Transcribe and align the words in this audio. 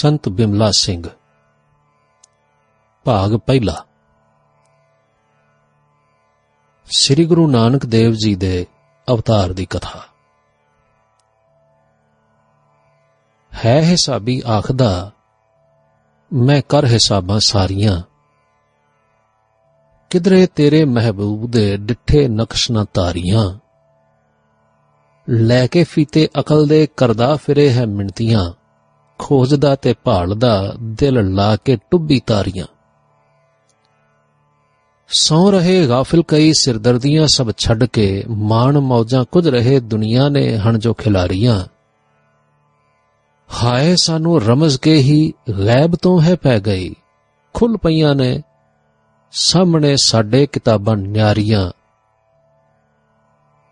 ਸੰਤ 0.00 0.28
ਬਿਮਲਾ 0.28 0.70
ਸਿੰਘ। 0.70 1.08
ਭਾਗ 3.04 3.34
ਪਹਿਲਾ। 3.34 3.84
ਸ੍ਰੀ 6.96 7.24
ਗੁਰੂ 7.24 7.50
ਨਾਨਕ 7.50 7.86
ਦੇਵ 7.86 8.12
ਜੀ 8.12 8.34
ਦੇ 8.34 8.66
ਅਵਤਾਰ 9.10 9.52
ਦੀ 9.52 9.66
ਕਥਾ। 9.66 10.04
ਹੈ 13.64 13.80
ਹਿਸਾਬੀ 13.80 14.42
ਆਖਦਾ, 14.48 15.10
ਮੈਂ 16.32 16.62
ਕਰ 16.68 16.84
ਹਿਸਾਬਾਂ 16.84 17.40
ਸਾਰੀਆਂ। 17.40 18.02
ਕਿਧਰੇ 20.10 20.46
ਤੇਰੇ 20.46 20.84
ਮਹਿਬੂਬ 20.84 21.50
ਦੇ 21.50 21.76
ਡਿੱਠੇ 21.76 22.28
ਨਕਸ਼ 22.28 22.70
ਨਾ 22.70 22.84
ਤਾਰੀਆਂ। 22.94 23.58
ਲੈ 25.28 25.66
ਕੇ 25.66 25.84
ਫੀਤੇ 25.84 26.28
ਅਕਲ 26.40 26.66
ਦੇ 26.66 26.88
ਕਰਦਾ 26.96 27.36
ਫਿਰੇ 27.36 27.72
ਹੈ 27.72 27.86
ਮਿੰਤੀਆਂ 27.86 28.52
ਖੋਜਦਾ 29.22 29.74
ਤੇ 29.74 29.94
ਭਾਲਦਾ 30.04 30.74
ਦਿਲ 30.82 31.34
ਲਾ 31.34 31.56
ਕੇ 31.56 31.78
ਟੁੱਬੀ 31.90 32.20
ਤਾਰੀਆਂ। 32.26 32.66
ਸੌ 35.20 35.50
ਰਹੇ 35.50 35.88
ਗਾਫਿਲ 35.88 36.22
ਕਈ 36.28 36.52
ਸਿਰਦਰਦੀਆਂ 36.52 37.26
ਸਭ 37.26 37.50
ਛੱਡ 37.58 37.84
ਕੇ 37.84 38.24
ਮਾਣ 38.28 38.78
ਮੌਜਾਂ 38.78 39.24
ਕੁਝ 39.24 39.48
ਰਹੇ 39.48 39.80
ਦੁਨੀਆ 39.80 40.28
ਨੇ 40.28 40.56
ਹਣ 40.56 40.78
ਜੋ 40.78 40.94
ਖਿਲਾਰੀਆਂ। 40.94 41.64
ਹਾਏ 43.64 43.96
ਸਾਨੂੰ 44.02 44.42
ਰਮਜ਼ 44.42 44.78
ਕੇ 44.78 44.96
ਹੀ 44.96 45.32
ਗੈਬ 45.66 45.96
ਤੋਂ 45.96 46.22
ਹੈ 46.22 46.34
ਪੈ 46.34 46.60
ਗਈ। 46.60 46.94
ਖੁੱਲ 47.54 47.76
ਪਈਆਂ 47.76 48.14
ਨੇ 48.14 48.42
ਸਾਹਮਣੇ 49.32 49.96
ਸਾਡੇ 49.96 50.46
ਕਿਤਾਬਾਂ 50.46 50.96
ਨਿਆਰੀਆਂ। 50.96 51.70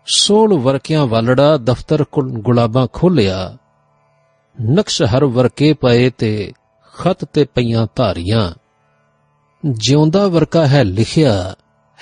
ਸੋਲ 0.05 0.59
ਵਰਕਿਆਂ 0.59 1.05
ਵਾਲੜਾ 1.05 1.57
ਦਫ਼ਤਰ 1.57 2.05
ਗੁਲਾਬਾਂ 2.19 2.87
ਖੋਲਿਆ। 2.93 3.57
ਨਕਸ਼ 4.61 5.01
ਹਰ 5.01 5.25
ਵਰਕੇ 5.25 5.73
ਪਏ 5.73 6.09
ਤੇ 6.09 6.53
ਖਤ 6.93 7.25
ਤੇ 7.25 7.45
ਪਈਆਂ 7.45 7.87
ਧਾਰੀਆਂ। 7.95 8.51
ਜਿਉਂਦਾ 9.65 10.27
ਵਰਕਾ 10.27 10.67
ਹੈ 10.67 10.83
ਲਿਖਿਆ, 10.83 11.55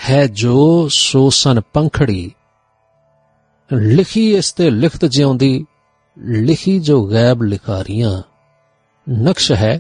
ਹੈ 0.10 0.28
ਜੋ 0.28 0.88
ਸੋ 0.92 1.30
ਸਨ 1.30 1.62
ਪੰਖੜੀ। 1.74 2.32
ਲਿਖੀ 3.74 4.36
ਇਸ 4.36 4.54
ਤੇ 4.54 4.70
ਲਿਖਤ 4.70 5.06
ਜਿਉਂਦੀ, 5.06 5.66
ਲਿਖੀ 6.18 6.80
ਜੋ 6.80 7.10
ਗੈਬ 7.12 7.44
ਲਿਖਾਰੀਆਂ। 7.44 8.22
ਨਕਸ਼ 9.10 9.52
ਹੈ, 9.52 9.80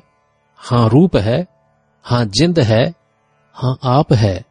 ਹਾਂ 0.71 0.89
ਰੂਪ 0.89 1.15
ਹੈ, 1.15 1.45
ਹਾਂ 2.11 2.25
ਜਿੰਦ 2.25 2.59
ਹੈ, 2.59 2.93
ਹਾਂ 3.63 3.75
ਆਪ 3.83 4.13
ਹੈ। 4.13 4.43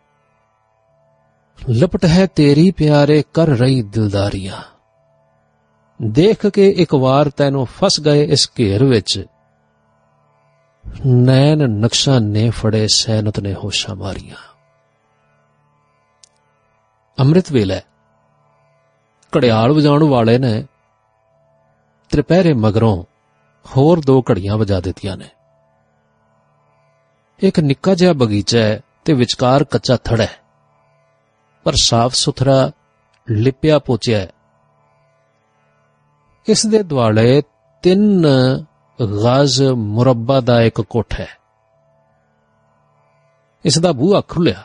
ਲਪਟ 1.70 2.04
ਹੈ 2.04 2.26
ਤੇਰੀ 2.26 2.70
ਪਿਆਰੇ 2.70 3.24
ਕਰ 3.34 3.46
ਰਹੀ 3.46 3.82
ਦਿਲਦਾਰੀਆਂ। 3.82 4.75
ਦੇਖ 6.02 6.46
ਕੇ 6.46 6.70
ਇੱਕ 6.70 6.94
ਵਾਰ 6.94 7.30
ਤੈਨੂੰ 7.30 7.66
ਫਸ 7.66 8.00
ਗਏ 8.00 8.24
ਇਸ 8.24 8.50
ਘੇਰ 8.58 8.84
ਵਿੱਚ। 8.84 9.26
ਨੈਣ 11.06 11.58
ਨਕਸ਼ਾ 11.58 12.18
ਨੇ 12.18 12.50
ਫੜੇ 12.50 12.88
ਸੈਨਤ 12.88 13.40
ਨੇ 13.40 13.54
ਹੋਸ਼ਾਂ 13.54 13.96
ਮਾਰੀਆਂ। 13.96 14.36
ਅੰਮ੍ਰਿਤ 17.18 17.52
ਵੇਲੇ 17.52 17.80
ਘੜਿਆਲ 19.36 19.72
ਵਜਾਉਣ 19.72 20.04
ਵਾਲੇ 20.04 20.38
ਨੇ 20.38 20.66
ਤ੍ਰਿਪਹਿਰੇ 22.08 22.52
ਮਗਰੋਂ 22.52 23.04
ਹੋਰ 23.76 24.00
ਦੋ 24.00 24.24
ਘੜੀਆਂ 24.30 24.56
ਵਜਾ 24.56 24.80
ਦਿੱਤੀਆਂ 24.80 25.16
ਨੇ। 25.16 25.28
ਇੱਕ 27.38 27.60
ਨਿੱਕਾ 27.60 27.94
ਜਿਹਾ 27.94 28.12
ਬਗੀਚਾ 28.12 28.58
ਹੈ 28.58 28.80
ਤੇ 29.04 29.12
ਵਿਚਕਾਰ 29.12 29.64
ਕੱਚਾ 29.64 29.96
ਥੜਾ 29.96 30.22
ਹੈ। 30.22 30.36
ਪਰ 31.64 31.72
ਸਾਫ਼ 31.84 32.14
ਸੁਥਰਾ 32.14 32.70
ਲਿਪਿਆ 33.30 33.78
ਪੋਚਿਆ 33.78 34.18
ਹੈ। 34.18 34.30
ਇਸ 36.48 36.66
ਦੇ 36.66 36.82
ਦੁਆਲੇ 36.82 37.42
ਤਿੰਨ 37.82 38.26
ਗਜ਼ 39.02 39.62
ਮੁਰੱਬਾ 39.62 40.40
ਦਾ 40.40 40.62
ਇੱਕ 40.62 40.80
ਕੋਠਾ 40.80 41.22
ਹੈ। 41.22 41.28
ਇਸ 43.64 43.78
ਦਾ 43.78 43.92
ਬੂਹਾ 43.92 44.22
ਖੁੱਲਿਆ 44.28 44.62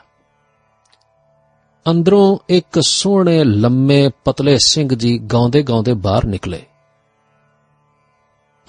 ਅੰਦਰੋਂ 1.91 2.37
ਇੱਕ 2.49 2.79
ਸੋਹਣੇ 2.79 3.43
ਲੰਮੇ 3.43 4.09
ਪਤਲੇ 4.25 4.57
ਸਿੰਘ 4.57 4.95
ਜੀ 4.95 5.19
ਗਾਉਂਦੇ 5.19 5.63
ਗਾਉਂਦੇ 5.63 5.93
ਬਾਹਰ 5.93 6.25
ਨਿਕਲੇ। 6.25 6.65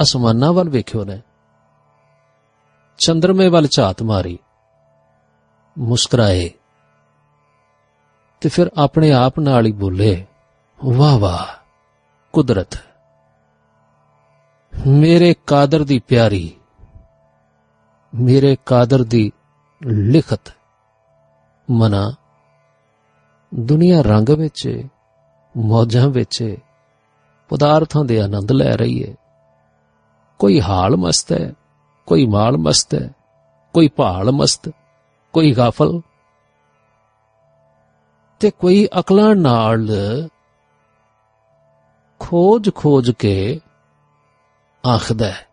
ਅਸਮਾਨਾਂ 0.02 0.52
ਵੱਲ 0.52 0.68
ਵੇਖਿਓ 0.68 1.04
ਨੇ 1.04 1.20
ਚੰਦਰਮੇ 2.98 3.48
ਵੱਲ 3.48 3.66
ਝਾਤ 3.66 4.02
ਮਾਰੀ। 4.02 4.38
ਮੁਸਕਰਾਏ। 5.78 6.50
ਤੇ 8.40 8.48
ਫਿਰ 8.48 8.70
ਆਪਣੇ 8.76 9.12
ਆਪ 9.12 9.40
ਨਾਲ 9.40 9.66
ਹੀ 9.66 9.72
ਬੋਲੇ 9.72 10.26
ਵਾਹ 10.84 11.18
ਵਾਹ 11.18 11.64
ਕੁਦਰਤ। 12.32 12.91
ਮੇਰੇ 14.86 15.34
ਕਾਦਰ 15.46 15.84
ਦੀ 15.84 15.98
ਪਿਆਰੀ, 15.98 16.56
ਮੇਰੇ 18.14 18.56
ਕਾਦਰ 18.66 19.02
ਦੀ 19.02 19.32
ਲਿਖਤ 19.86 20.52
ਮਨਾ। 21.70 22.12
ਦੁਨੀਆ 23.54 24.00
ਰੰਗ 24.02 24.28
ਵਿੱਚ 24.28 24.82
ਮੌਜਾਂ 25.56 26.08
ਵਿੱਚ 26.08 26.56
ਪਦਾਰਥਾਂ 27.48 28.04
ਦੇ 28.04 28.20
ਆਨੰਦ 28.20 28.52
ਲੈ 28.52 28.76
ਰਹੀ 28.76 29.02
ਹੈ 29.04 29.14
ਕੋਈ 30.38 30.60
ਹਾਲ 30.60 30.96
ਮਸਤ 30.96 31.32
ਹੈ, 31.32 31.52
ਕੋਈ 32.06 32.26
ਮਾਲ 32.26 32.56
ਮਸਤ 32.56 32.94
ਹੈ, 32.94 33.10
ਕੋਈ 33.74 33.88
ਭਾਲ 33.88 34.30
ਮਸਤ, 34.30 34.68
ਕੋਈ 35.32 35.52
ਗਾਫਲ। 35.52 36.00
ਤੇ 38.40 38.50
ਕੋਈ 38.50 38.88
ਅਕਲਾਂ 39.00 39.34
ਨਾਲ 39.34 39.88
ਖੋਜ 42.18 42.70
ਖੋਜ 42.74 43.10
ਕੇ 43.10 43.60
ਆਖਦਾ 44.86 45.26
ਹੈ 45.26 45.46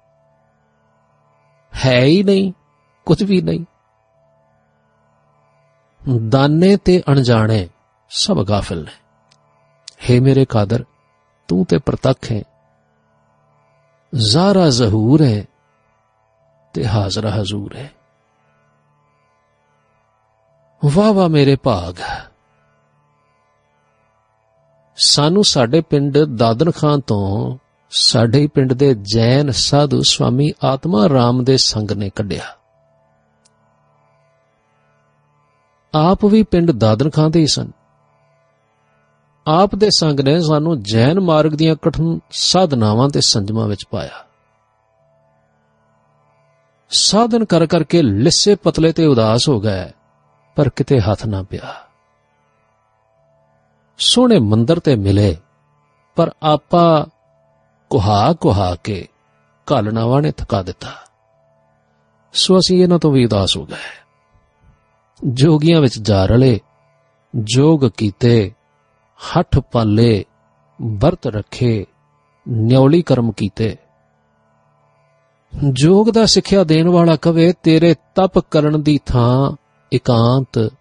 ਹੈ 1.85 2.03
ਹੀ 2.03 2.23
ਨਹੀਂ, 2.23 2.53
ਕੁਝ 3.05 3.23
ਵੀ 3.23 3.41
ਨਹੀਂ। 3.41 3.65
ਦਾਨੇ 6.29 6.77
ਤੇ 6.77 7.03
ਅਣਜਾਣੇ 7.09 7.69
ਸਭ 8.09 8.43
ਗਾਫਿਲ 8.43 8.83
ਨੇ। 8.83 8.91
ਹੈ 10.09 10.21
ਮੇਰੇ 10.21 10.45
ਕਾਦਰ, 10.45 10.85
ਤੂੰ 11.47 11.65
ਤੇ 11.65 11.77
ਪ੍ਰਤੱਖ 11.77 12.31
ਹੈ। 12.31 12.43
ਜ਼ਾਰਾ 14.15 14.69
ਜ਼ਹੂਰ 14.69 15.21
ਹੈ 15.21 15.45
ਤੇ 16.73 16.87
ਹਾਜ਼ਰ 16.87 17.27
ਹਜ਼ੂਰ 17.27 17.75
ਹੈ। 17.75 17.91
ਵਾਹ 20.85 21.13
ਵਾਹ 21.13 21.29
ਮੇਰੇ 21.29 21.55
ਭਾਗ। 21.55 21.95
ਸਾਨੂੰ 24.95 25.43
ਸਾਡੇ 25.43 25.81
ਪਿੰਡ 25.81 26.17
ਦਾਦਨ 26.17 26.71
ਖਾਨ 26.71 26.99
ਤੋਂ 26.99 27.57
ਸਾਡੇ 27.91 28.47
ਪਿੰਡ 28.47 28.73
ਦੇ 28.73 28.95
ਜੈਨ 29.15 29.51
ਸਾਧੂ 29.51 30.01
ਸਵਾਮੀ 30.01 30.51
ਆਤਮਾ 30.63 31.09
ਰਾਮ 31.09 31.43
ਦੇ 31.43 31.57
ਸੰਗ 31.57 31.91
ਨੇ 31.91 32.09
ਕੱਢਿਆ। 32.09 32.43
ਆਪ 35.95 36.25
ਵੀ 36.25 36.43
ਪਿੰਡ 36.43 36.71
ਦਾਦਨ 36.71 37.09
ਖਾਨ 37.09 37.31
ਦੇ 37.31 37.39
ਹੀ 37.39 37.47
ਸਨ। 37.47 37.71
ਆਪ 39.47 39.75
ਦੇ 39.75 39.89
ਸੰਗ 39.89 40.19
ਨੇ 40.19 40.41
ਸਾਨੂੰ 40.41 40.83
ਜੈਨ 40.83 41.19
ਮਾਰਗ 41.19 41.51
ਦੀਆਂ 41.51 41.75
ਕਠਨ 41.75 42.19
ਸਾਧਨਾਵਾਂ 42.31 43.09
ਤੇ 43.09 43.21
ਸੰਜਮਾਂ 43.21 43.67
ਵਿੱਚ 43.67 43.85
ਪਾਇਆ। 43.91 44.25
ਸਾਧਨ 46.89 47.45
ਕਰ 47.45 47.65
ਕਰਕੇ 47.65 48.01
ਲਿੱਸੇ 48.01 48.55
ਪਤਲੇ 48.55 48.91
ਤੇ 48.91 49.05
ਉਦਾਸ 49.05 49.49
ਹੋ 49.49 49.59
ਗਏ, 49.61 49.91
ਪਰ 50.55 50.69
ਕਿਤੇ 50.69 50.99
ਹੱਥ 50.99 51.25
ਨਾ 51.25 51.43
ਪਿਆ। 51.43 51.75
ਸੋਹਣੇ 53.97 54.39
ਮੰਦਰ 54.39 54.79
ਤੇ 54.79 54.95
ਮਿਲੇ, 54.95 55.37
ਪਰ 56.15 56.31
ਆਪਾ 56.43 57.07
ਕੁਹਾ 57.89 58.33
ਕੁਹਾ 58.33 58.75
ਕੇ 58.75 59.07
ਕਾਲਣਾਵਾਂ 59.65 60.21
ਨੇ 60.21 60.31
ਥਕਾ 60.31 60.63
ਦਿੱਤਾ। 60.63 60.91
ਸੋ 62.33 62.57
ਅਸੀਂ 62.57 62.83
ਇਹਨਾਂ 62.83 62.99
ਤੋਂ 62.99 63.11
ਵੀ 63.11 63.25
ਉਦਾਸ 63.25 63.57
ਹੋ 63.57 63.65
ਗਏ। 63.65 64.05
ਜੋਗੀਆਂ 65.27 65.81
ਵਿੱਚ 65.81 65.99
ਜਾ 65.99 66.25
ਰਲੇ, 66.25 66.59
ਜੋਗ 67.35 67.89
ਕੀਤੇ, 67.97 68.51
ਹੱਠ 69.19 69.59
ਪਾਲੇ, 69.59 70.25
ਵਰਤ 70.81 71.27
ਰੱਖੇ, 71.27 71.85
ਨਿਉਲੀ 72.49 73.01
ਕਰਮ 73.01 73.31
ਕੀਤੇ। 73.31 73.77
ਜੋਗ 75.71 76.09
ਦਾ 76.09 76.25
ਸਿੱਖਿਆ 76.25 76.63
ਦੇਣ 76.63 76.89
ਵਾਲਾ 76.89 77.15
ਕਵੇ, 77.15 77.53
ਤੇਰੇ 77.63 77.95
ਤਪ 78.15 78.39
ਕਰਨ 78.39 78.81
ਦੀ 78.81 78.99
ਥਾਂ 79.05 79.51
ਇਕਾਂਤ 79.93 80.73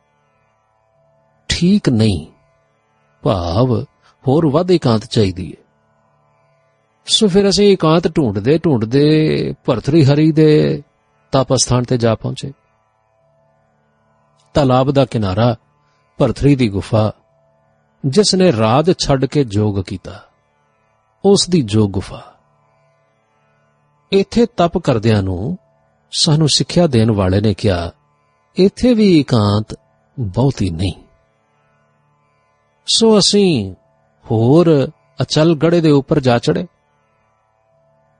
ਠੀਕ 1.49 1.89
ਨਹੀਂ। 1.89 2.27
ਭਾਵ 3.23 3.83
ਹੋਰ 4.29 4.51
ਵੱਧ 4.51 4.71
ਇਕਾਂਤ 4.71 5.05
ਚਾਹੀਦੀ 5.05 5.57
ਹੈ। 5.59 5.68
ਸੋ 7.09 7.29
ਫਿਰ 7.29 7.49
ਅਸੀਂ 7.49 7.73
ਇਕਾਂਤ 7.73 8.07
ਢੂੰਡਦੇ 8.17 8.59
ਢੂੰਡਦੇ 8.59 9.55
ਭਰਤਰੀ 9.65 10.05
ਹਰੀ 10.05 10.33
ਦੇ 10.33 10.83
ਤਪ 11.33 11.55
ਸਥਾਨ 11.55 11.83
ਤੇ 11.83 11.99
ਜਾ 11.99 12.15
ਪਹੁੰਚੇ। 12.15 12.53
ਤਲਾਬ 14.55 14.91
ਦਾ 14.91 15.05
ਕਿਨਾਰਾ 15.05 15.55
ਭਰਤਰੀ 16.19 16.57
ਦੀ 16.57 16.69
ਗੁਫਾ, 16.69 17.13
ਜਿਸ 18.07 18.35
ਨੇ 18.35 18.53
ਰਾਜ 18.53 18.93
ਛੱਡ 18.99 19.25
ਕੇ 19.25 19.45
ਜੋਗ 19.45 19.81
ਕੀਤਾ। 19.83 20.21
ਉਸ 21.25 21.47
ਦੀ 21.51 21.63
ਜੋਗ 21.63 21.91
ਗੁਫਾ। 21.91 22.23
ਇੱਥੇ 24.13 24.47
ਤਪ 24.57 24.79
ਕਰਦਿਆਂ 24.79 25.23
ਨੂੰ 25.23 25.57
ਸਾਨੂੰ 26.13 26.49
ਸਿੱਖਿਆ 26.49 26.87
ਦੇਣ 26.87 27.11
ਵਾਲੇ 27.11 27.41
ਨੇ 27.41 27.55
ਕਿਹਾ, 27.55 27.91
ਇੱਥੇ 28.57 28.95
ਵੀ 28.95 29.19
ਇਕਾਂਤ 29.21 29.77
ਬਹੁਤੀ 30.17 30.71
ਨਹੀਂ। 30.71 30.93
ਸੋ 32.87 33.19
ਅਸੀਂ 33.19 33.75
ਹੋਰ 34.27 34.91
ਅਚਲ 35.23 35.55
ਗੜੇ 35.55 35.81
ਦੇ 35.81 35.91
ਉੱਪਰ 35.91 36.21
ਜਾ 36.21 36.39
ਚੜੇ 36.39 36.67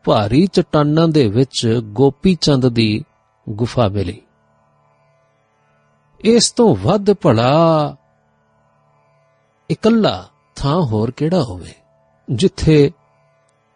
ਭਾਰੀ 0.09 0.47
ਚਟਾਨਾਂ 0.47 1.07
ਦੇ 1.09 1.27
ਵਿੱਚ 1.29 1.81
ਗੋਪੀ 1.85 2.35
ਚੰਦ 2.35 2.69
ਦੀ 2.69 3.05
ਗੁਫਾ 3.49 3.89
ਮਿਲੀ। 3.89 4.21
ਇਸ 6.21 6.51
ਤੋਂ 6.51 6.77
ਵੱਧ 6.77 7.13
ਭਲਾ 7.13 7.97
ਇਕੱਲਾ 9.71 10.29
ਥਾਂ 10.57 10.81
ਹੋਰ 10.83 11.11
ਕਿਹੜਾ 11.11 11.43
ਹੋਵੇ, 11.43 11.75
ਜਿੱਥੇ 12.29 12.91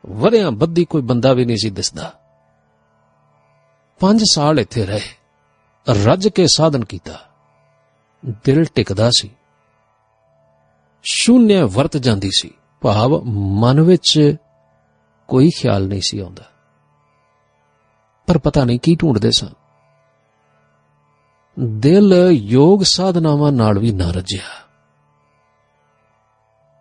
ਵਰਿਆਂ 0.06 0.50
ਬੱਦੀ 0.50 0.84
ਕੋਈ 0.84 1.02
ਬੰਦਾ 1.02 1.32
ਵੀ 1.32 1.44
ਨਹੀਂ 1.44 1.56
ਸੀ 1.56 1.70
ਦਿਸਦਾ। 1.70 2.12
5 4.00 4.24
ਸਾਲ 4.32 4.60
ਇੱਥੇ 4.60 4.86
ਰਹੇ, 4.86 5.10
ਰੱਜ 6.04 6.28
ਕੇ 6.28 6.46
ਸਾਧਨ 6.46 6.84
ਕੀਤਾ, 6.84 7.18
ਦਿਲ 8.44 8.64
ਟਿਕਦਾ 8.64 9.10
ਸੀ। 9.16 9.30
ਸ਼ੂਨਿਆ 11.04 11.66
ਵਰਤ 11.66 11.96
ਜਾਂਦੀ 11.96 12.30
ਸੀ, 12.36 12.50
ਭਾਵ 12.80 13.22
ਮਨ 13.60 13.80
ਵਿੱਚ 13.80 14.36
ਕੋਈ 15.28 15.50
ਖਿਆਲ 15.58 15.88
ਨਹੀਂ 15.88 16.00
ਸੀ 16.00 16.18
ਆਉਂਦਾ। 16.18 16.44
ਪਰ 18.26 18.38
ਪਤਾ 18.38 18.64
ਨਹੀਂ 18.64 18.78
ਕੀ 18.82 18.94
ਢੂੰਡਦੇ 18.94 19.30
ਸਾਂ 19.30 19.48
ਦਿਲ 21.60 22.14
ਯੋਗ 22.30 22.82
ਸਾਧਨਾਵਾਂ 22.82 23.52
ਨਾਲ 23.52 23.78
ਵੀ 23.78 23.92
ਨਾ 23.92 24.10
ਰੱਜਿਆ। 24.10 24.62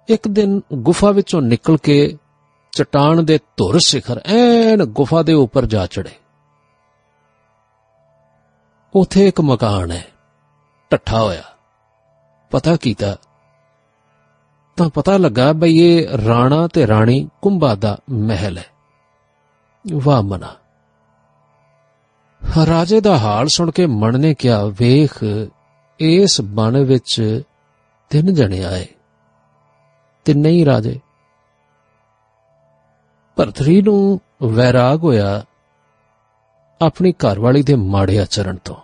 ਇੱਕ 0.07 0.27
ਦਿਨ 0.27 0.61
ਗੁਫਾ 0.73 1.11
ਵਿੱਚੋਂ 1.11 1.41
ਨਿਕਲ 1.41 1.77
ਕੇ 1.77 2.17
ਚਟਾਨ 2.71 3.25
ਦੇ 3.25 3.38
ਧੁਰ 3.57 3.79
ਸਿਖਰ 3.79 4.21
ਐਨ 4.25 4.83
ਗੁਫਾ 4.83 5.23
ਦੇ 5.23 5.33
ਉੱਪਰ 5.33 5.65
ਜਾ 5.65 5.88
ਚੜੇ 5.88 6.11
ਉਥੇ 8.95 9.27
ਇੱਕ 9.27 9.41
ਮਕਾਨ 9.41 9.91
ਹੈ, 9.91 10.05
ਟੱਠਾ 10.89 11.21
ਹੋਇਆ। 11.21 11.43
ਪਤਾ 12.51 12.75
ਕੀਤਾ 12.75 13.15
ਤਾਂ 14.81 14.89
ਪਤਾ 14.89 15.18
ਲੱਗਾ 15.18 15.54
ਬਈ 15.54 15.78
ਇਹ 15.78 16.18
ਰਾਣਾ 16.18 16.68
ਤੇ 16.68 16.88
ਰਾਣੀ 16.88 17.30
ਕੁੰਭਾ 17.42 17.75
ਦਾ 17.75 17.98
ਮਹਿਲ 18.10 18.57
ਹੈ। 18.57 18.66
ਵਾਹ 19.94 20.24
ਮਨਾ। 20.24 20.56
ਰਾਜੇ 22.66 23.01
ਦਾ 23.01 23.18
ਹਾਲ 23.18 23.48
ਸੁਣ 23.48 23.72
ਕੇ 23.72 23.86
ਮਨ 23.86 24.19
ਨੇ 24.19 24.33
ਕਿਹਾ, 24.33 24.66
ਵੇਖ, 24.66 25.24
ਇਸ 26.00 26.42
ਬਣ 26.42 26.78
ਵਿੱਚ 26.78 27.42
ਤਿੰਨ 28.10 28.33
ਜਣੇ 28.33 28.63
ਆਏ। 28.63 28.88
ਤਿੰਨੇ 30.25 30.50
ਹੀ 30.50 30.66
ਰਾਜੇ। 30.66 31.00
ਭਰਤਰੀ 33.36 33.81
ਨੂੰ 33.81 34.19
ਵੈਰਾਗ 34.44 35.04
ਹੋਇਆ 35.04 35.45
ਆਪਣੀ 36.81 37.12
ਘਰਵਾਲੀ 37.12 37.63
ਦੇ 37.63 37.75
ਮਾੜੇ 37.75 38.19
ਆਚਰਣ 38.19 38.56
ਤੋਂ। 38.56 38.75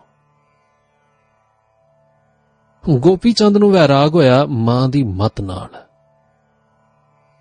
ਗੋਪੀ 2.89 3.33
ਚੰਦ 3.33 3.57
ਨੂੰ 3.57 3.71
ਵੈਰਾਗ 3.71 4.15
ਹੋਇਆ 4.15 4.45
ਮਾਂ 4.45 4.89
ਦੀ 4.89 5.03
ਮਤ 5.03 5.41
ਨਾਲ। 5.41 5.86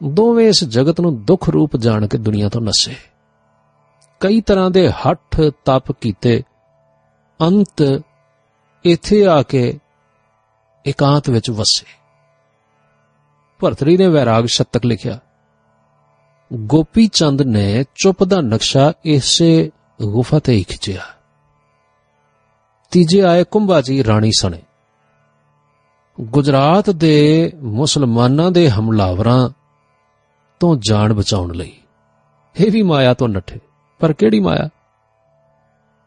ਦੋਵੇਂ 0.02 0.48
ਇਸ 0.48 0.64
ਜਗਤ 0.64 1.00
ਨੂੰ 1.00 1.24
ਦੁੱਖ 1.24 1.48
ਰੂਪ 1.48 1.76
ਜਾਣ 1.76 2.06
ਕੇ 2.06 2.18
ਦੁਨੀਆ 2.18 2.48
ਤੋਂ 2.48 2.60
ਨਸੇ। 2.60 2.96
ਕਈ 4.20 4.40
ਤਰ੍ਹਾਂ 4.40 4.70
ਦੇ 4.70 4.92
ਹੱਠ 4.92 5.40
ਤਪ 5.64 5.92
ਕੀਤੇ। 5.92 6.42
ਅੰਤ 7.40 8.02
ਇੱਥੇ 8.84 9.26
ਆ 9.26 9.42
ਕੇ 9.42 9.78
ਇਕਾਂਤ 10.86 11.30
ਵਿੱਚ 11.30 11.50
ਵਸੇ। 11.50 11.86
ਭਰਤਰੀ 13.58 13.96
ਨੇ 13.96 14.06
ਵੈਰਾਗ 14.06 14.44
ਸ਼ਤਕ 14.44 14.86
ਲਿਖਿਆ, 14.86 15.18
ਗੋਪੀ 16.52 17.06
ਚੰਦ 17.06 17.42
ਨੇ 17.42 17.84
ਚੁੱਪ 17.94 18.24
ਦਾ 18.24 18.40
ਨਕਸ਼ਾ 18.40 18.92
ਇਸੇ 19.04 19.70
ਗੁਫਾ 20.02 20.38
ਤੇ 20.38 20.52
ਹੀ 20.52 20.62
ਖਿੱਚਿਆ। 20.62 21.02
ਤੀਜੇ 22.90 23.22
ਆਏ 23.22 23.44
ਕੁੰਭਾ 23.44 23.80
ਜੀ 23.80 24.04
ਰਾਣੀ 24.04 24.30
ਸਣੇ। 24.38 24.62
ਗੁਜਰਾਤ 26.20 26.90
ਦੇ 26.90 27.52
ਮੁਸਲਮਾਨਾਂ 27.62 28.50
ਦੇ 28.50 28.70
ਹਮਲਾਵਰਾਂ 28.70 29.48
ਤੋਂ 30.60 30.76
ਜਾਨ 30.88 31.12
ਬਚਾਉਣ 31.12 31.54
ਲਈ। 31.54 31.76
ਇਹ 32.60 32.72
ਵੀ 32.72 32.82
ਮਾਇਆ 32.82 33.14
ਤੋਂ 33.14 33.28
ਨੱਠੇ। 33.28 33.60
ਪਰ 33.98 34.12
ਕਿਹੜੀ 34.12 34.40
ਮਾਇਆ? 34.40 34.68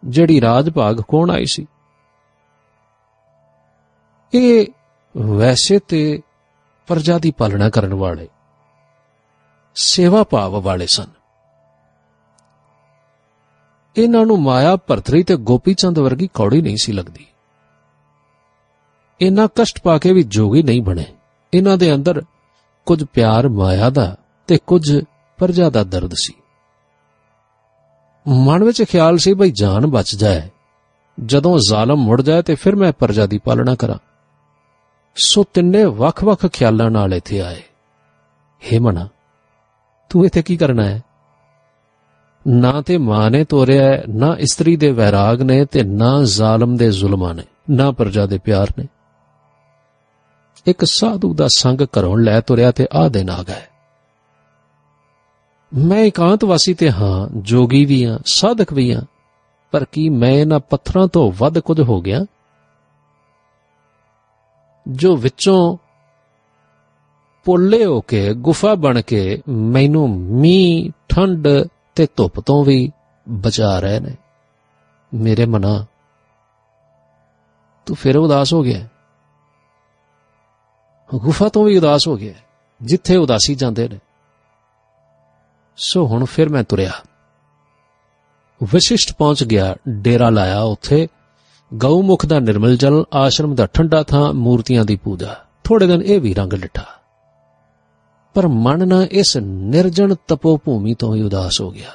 ਜਿਹੜੀ 0.05 0.41
ਰਾਜ 0.41 0.69
ਭਾਗ 0.69 1.01
ਕੋਣ 1.01 1.31
ਆਈ 1.31 1.45
ਸੀ? 1.45 1.65
ਇਹ 4.33 4.65
ਵੈਸੇ 5.17 5.79
ਤੇ 5.79 6.21
ਪ੍ਰਜਾ 6.87 7.17
ਦੀ 7.17 7.31
ਪਾਲਣਾ 7.31 7.69
ਕਰਨ 7.69 7.93
ਵਾਲੇ, 7.93 8.27
ਸੇਵਾ 9.75 10.23
ਭਾਵ 10.23 10.61
ਵਾਲੇ 10.61 10.87
ਸਨ। 10.87 11.07
ਇਹਨਾਂ 13.97 14.25
ਨੂੰ 14.25 14.41
ਮਾਇਆ 14.41 14.75
ਭਰਤਰੀ 14.75 15.23
ਤੇ 15.23 15.35
ਗੋਪੀ 15.35 15.73
ਚੰਦ 15.73 15.99
ਵਰਗੀ 15.99 16.27
ਕੌੜੀ 16.27 16.61
ਨਹੀਂ 16.61 16.77
ਸੀ 16.81 16.91
ਲੱਗਦੀ। 16.91 17.25
ਇਹਨਾਂ 19.21 19.47
ਕਸ਼ਟ 19.55 19.81
ਪਾ 19.83 19.97
ਕੇ 19.97 20.13
ਵੀ 20.13 20.23
ਜੋਗੀ 20.23 20.63
ਨਹੀਂ 20.63 20.81
ਬਣੇ। 20.81 21.05
ਇਹਨਾਂ 21.53 21.77
ਦੇ 21.77 21.95
ਅੰਦਰ 21.95 22.21
ਕੁਝ 22.85 23.03
ਪਿਆਰ 23.03 23.49
ਮਾਇਆ 23.49 23.89
ਦਾ 23.89 24.17
ਤੇ 24.49 24.57
ਕੁਝ 24.67 25.03
ਪ੍ਰਜਾ 25.37 25.69
ਦਾ 25.69 25.83
ਦਰਦ 25.83 26.11
ਸੀ। 26.13 26.33
ਮਨ 28.27 28.63
ਵਿੱਚ 28.63 28.83
ਖਿਆਲ 28.83 29.17
ਸੀ 29.17 29.33
ਭਈ 29.33 29.51
ਜਾਨ 29.51 29.87
ਬਚ 29.87 30.15
ਜਾਏ। 30.15 30.49
ਜਦੋਂ 31.25 31.59
ਜ਼ਾਲਮ 31.59 31.97
ਮੁੜ 31.97 32.21
ਜਾਏ 32.21 32.41
ਤੇ 32.41 32.55
ਫਿਰ 32.55 32.75
ਮੈਂ 32.75 32.91
ਪ੍ਰਜਾ 32.91 33.25
ਦੀ 33.25 33.37
ਪਾਲਣਾ 33.37 33.75
ਕਰਾਂ। 33.75 33.97
ਸੋ 35.15 35.43
ਤਿੰਨੇ 35.53 35.85
ਵੱਖ-ਵੱਖ 35.85 36.47
ਖਿਆਲਾਂ 36.47 36.91
ਨਾਲ 36.91 37.13
ਇੱਥੇ 37.13 37.41
ਆਏ। 37.41 37.61
ਹੇ 38.63 38.79
ਮਨਾ 38.79 39.07
ਤੂੰ 40.09 40.25
ਇੱਥੇ 40.25 40.41
ਕੀ 40.41 40.57
ਕਰਨਾ 40.57 40.83
ਹੈ? 40.83 41.03
ਨਾ 42.47 42.81
ਤੇ 42.81 42.97
ਮਾਂ 42.97 43.31
ਨੇ 43.31 43.43
ਤੋਰਿਆ 43.43 43.83
ਹੈ, 43.83 44.03
ਨਾ 44.09 44.35
ਇਸਤਰੀ 44.39 44.75
ਦੇ 44.75 44.91
ਵੈਰਾਗ 44.91 45.41
ਨੇ 45.41 45.65
ਤੇ 45.65 45.83
ਨਾ 45.83 46.23
ਜ਼ਾਲਮ 46.23 46.77
ਦੇ 46.77 46.91
ਜ਼ੁਲਮਾਂ 46.91 47.33
ਨੇ 47.33 47.43
ਨਾ 47.69 47.91
ਪ੍ਰਜਾ 47.91 48.25
ਦੇ 48.25 48.37
ਪਿਆਰ 48.37 48.67
ਨੇ। 48.79 48.87
ਇੱਕ 50.65 50.85
ਸਾਧੂ 50.85 51.33
ਦਾ 51.33 51.47
ਸੰਗ 51.55 51.81
ਘਰੋਂ 51.81 52.17
ਲੈ 52.17 52.41
ਤੁਰਿਆ 52.41 52.71
ਤੇ 52.71 52.87
ਆ 52.93 53.07
ਦਿਨ 53.07 53.29
ਆ 53.29 53.43
ਗਏ। 53.43 53.78
ਮੈਂ 55.77 56.03
ਇਕਾਂਤ 56.03 56.45
ਵਾਸੀ 56.45 56.73
ਤੇ 56.73 56.91
ਹਾਂ, 56.91 57.29
ਜੋਗੀ 57.37 57.85
ਵੀ 57.85 58.05
ਹਾਂ, 58.05 58.19
ਸਾਧਕ 58.25 58.73
ਵੀ 58.73 58.93
ਹਾਂ। 58.93 59.01
ਪਰ 59.71 59.85
ਕੀ 59.85 60.09
ਮੈਂ 60.09 60.31
ਇਹਨਾਂ 60.31 60.59
ਪੱਥਰਾਂ 60.59 61.07
ਤੋਂ 61.07 61.31
ਵੱਧ 61.37 61.59
ਕੁਝ 61.59 61.81
ਹੋ 61.81 62.01
ਗਿਆ? 62.01 62.25
ਜੋ 64.87 65.17
ਵਿੱਚੋਂ 65.17 65.77
ਪੋਲੇ 67.45 67.85
ਹੋ 67.85 68.01
ਕੇ, 68.01 68.33
ਗੁਫਾ 68.33 68.75
ਬਣ 68.75 69.01
ਕੇ 69.01 69.41
ਮੈਨੂੰ 69.49 70.09
ਮੀਂਹ, 70.09 70.91
ਠੰਡ 71.09 71.47
ਤੇ 71.95 72.07
ਧੁੱਪ 72.15 72.39
ਤੋਂ 72.39 72.65
ਵੀ 72.65 72.91
ਬਚਾ 73.29 73.79
ਰਹੇ 73.79 73.99
ਨੇ। 73.99 74.15
ਮੇਰੇ 75.13 75.45
ਮਨਾ, 75.45 75.85
ਤੂੰ 77.85 77.95
ਫਿਰ 77.95 78.17
ਉਦਾਸ 78.17 78.53
ਹੋ 78.53 78.63
ਗਿਆ? 78.63 78.87
ਗੁਫਾ 81.15 81.49
ਤੋਂ 81.49 81.65
ਵੀ 81.65 81.77
ਉਦਾਸ 81.77 82.07
ਹੋ 82.07 82.15
ਗਿਆ, 82.15 82.33
ਜਿੱਥੇ 82.81 83.15
ਉਦਾਸੀ 83.15 83.55
ਜਾਂਦੇ 83.55 83.89
ਨੇ। 83.89 83.99
ਸੋ 85.81 86.07
ਹੁਣ 86.07 86.25
ਫਿਰ 86.25 86.49
ਮੈਂ 86.49 86.63
ਤੁਰਿਆ। 86.63 86.91
ਵਿਸ਼ਿਸ਼ਟ 88.63 89.17
ਪਹੁੰਚ 89.17 89.43
ਗਿਆ, 89.43 89.75
ਡੇਰਾ 89.89 90.29
ਲਾਇਆ 90.29 90.61
ਉੱਥੇ। 90.61 91.07
ਗਊ 91.73 92.01
ਮੁਖ 92.01 92.25
ਦਾ 92.25 92.39
ਨਿਰਮਲ 92.39 92.77
ਜਲ, 92.77 93.03
ਆਸ਼ਰਮ 93.13 93.55
ਦਾ 93.55 93.65
ਠੰਡਾ 93.65 94.03
ਥਾਂ, 94.03 94.33
ਮੂਰਤੀਆਂ 94.33 94.85
ਦੀ 94.85 94.95
ਪੂਜਾ। 94.95 95.35
ਥੋੜੇ 95.63 95.87
ਦਿਨ 95.87 96.01
ਇਹ 96.01 96.21
ਵੀ 96.21 96.33
ਰੰਗ 96.33 96.53
ਲਿੱਠਾ। 96.53 96.85
ਪਰ 98.33 98.47
ਮਨ 98.47 98.87
ਨਾ 98.87 99.07
ਇਸ 99.11 99.37
ਨਿਰਜਣ 99.37 100.15
ਤਪੋ 100.27 100.57
ਭੂਮੀ 100.57 100.93
ਤੋਂ 100.93 101.15
ਹੀ 101.15 101.21
ਉਦਾਸ 101.21 101.61
ਹੋ 101.61 101.71
ਗਿਆ। 101.71 101.91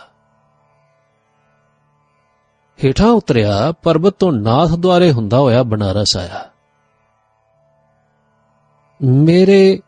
ਹੇਠਾਂ 2.85 3.09
ਉਤਰਿਆ, 3.09 3.73
ਪਰਬਤ 3.73 4.15
ਤੋਂ 4.19 4.33
ਨਾਥ 4.33 4.69
ਦੁਆਰੇ 4.69 5.13
ਹੁੰਦਾ 5.13 5.39
ਹੋਇਆ 5.39 5.63
ਬਨਾਰਸ 5.63 6.17
ਆਇਆ। 6.17 6.51
ਮੇਰੇ 9.03 9.81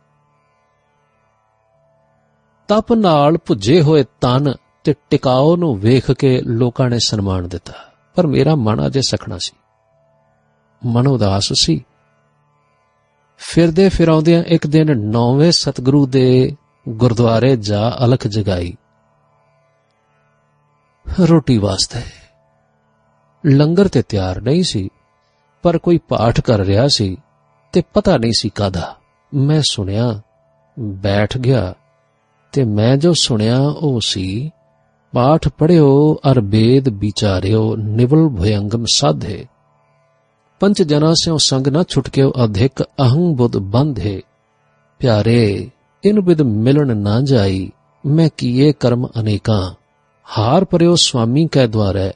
ਤਪ 2.69 2.93
ਨਾਲ 2.93 3.39
ਭੁੱਜੇ 3.47 3.81
ਹੋਏ 3.81 4.05
ਤਨ 4.21 4.55
ਤੇ 4.85 4.95
ਟਿਕਾਓ 5.11 5.57
ਨੂੰ 5.57 5.81
ਵੇਖ 5.81 6.11
ਕੇ 6.11 6.41
ਲੋਕਾਂ 6.41 6.91
ਨੇ 6.91 6.99
ਸਨਮਾਨ 6.99 7.49
ਦਿੱਤਾ। 7.49 7.73
ਪਰ 8.15 8.27
ਮੇਰਾ 8.27 8.55
ਮਨ 8.55 8.87
ਅਜੇ 8.87 9.01
ਸਖਣਾ 9.03 9.39
ਸੀ। 9.39 9.57
ਮਨ 10.87 11.07
ਉਦਾਸ 11.07 11.53
ਸੀ। 11.53 11.85
ਫਿਰਦੇ 13.37 13.89
ਫਿਰਾਉਂਦਿਆਂ 13.89 14.45
ਇੱਕ 14.45 14.67
ਦਿਨ 14.67 14.99
ਨੌਵੇਂ 14.99 15.53
ਸਤਿਗੁਰੂ 15.53 16.07
ਦੇ 16.07 16.57
ਗੁਰਦੁਆਰੇ 16.89 17.57
ਜਾ 17.57 17.99
ਅਲਖ 18.05 18.27
ਜਗਾਈ। 18.27 18.77
ਰੋਟੀ 21.21 21.59
ਵਾਸਤੇ। 21.59 22.01
ਲੰਗਰ 23.47 23.89
ਤੇ 23.89 24.03
ਤਿਆਰ 24.03 24.41
ਨਹੀਂ 24.41 24.63
ਸੀ, 24.63 24.89
ਪਰ 25.63 25.79
ਕੋਈ 25.79 25.99
ਪਾਠ 25.99 26.41
ਕਰ 26.41 26.59
ਰਿਹਾ 26.59 26.89
ਸੀ 26.89 27.17
ਤੇ 27.73 27.83
ਪਤਾ 27.95 28.17
ਨਹੀਂ 28.17 28.33
ਸੀ 28.37 28.49
ਕਾਦਾ 28.49 28.97
ਮੈਂ 29.35 29.63
ਸੁਣਿਆ, 29.71 30.21
ਬੈਠ 30.79 31.39
ਗਿਆ। 31.39 31.75
ਤੇ 32.57 32.65
ਮੈਂ 32.67 32.97
ਜੋ 32.97 33.13
ਸੁਣਿਆ 33.17 33.59
ਉਹ 33.59 33.99
ਸੀ 34.03 34.51
ਪਾਠ 35.13 35.49
ਪੜਿਓ 35.59 35.91
ਅਰ 36.31 36.41
ਬੇਦ 36.47 36.89
ਵਿਚਾਰਿਓ 37.01 37.75
ਨਿਵਲ 37.77 38.29
ਭਯੰਗਮ 38.39 38.85
ਸਾਧੇ 38.95 39.45
ਪੰਚ 40.61 40.83
ਜਨਾ 40.83 41.13
ਸਿਓ 41.15 41.37
ਸੰਗ 41.43 41.67
ਨਾ 41.69 41.83
ਛੁਟਕਿਓ 41.89 42.33
ਅਧਿਕ 42.45 42.83
ਅਹੰ 42.83 43.35
ਬੁੱਧ 43.37 43.57
ਬੰਧੇ 43.67 44.21
ਪਿਆਰੇ 45.01 45.69
ਇਨ 46.05 46.21
ਬਿਦ 46.21 46.43
ਮਿਲਣ 46.43 46.97
ਨਾ 46.97 47.21
ਜਾਈ 47.21 47.69
ਮੈਂ 48.05 48.29
ਕੀਏ 48.37 48.73
ਕਰਮ 48.81 49.07
ਅਨੇਕਾਂ 49.19 49.61
ਹਾਰ 50.27 50.65
ਪਰਿਓ 50.65 50.95
ਸੁਆਮੀ 50.99 51.47
ਕੈ 51.53 51.67
ਦਵਾਰੈ 51.67 52.11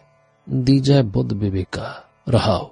ਦੀਜੈ 0.46 1.02
ਬੁੱਧ 1.08 1.32
ਵਿਵੇਕਾ 1.32 1.94
ਰਹਾਓ 2.28 2.70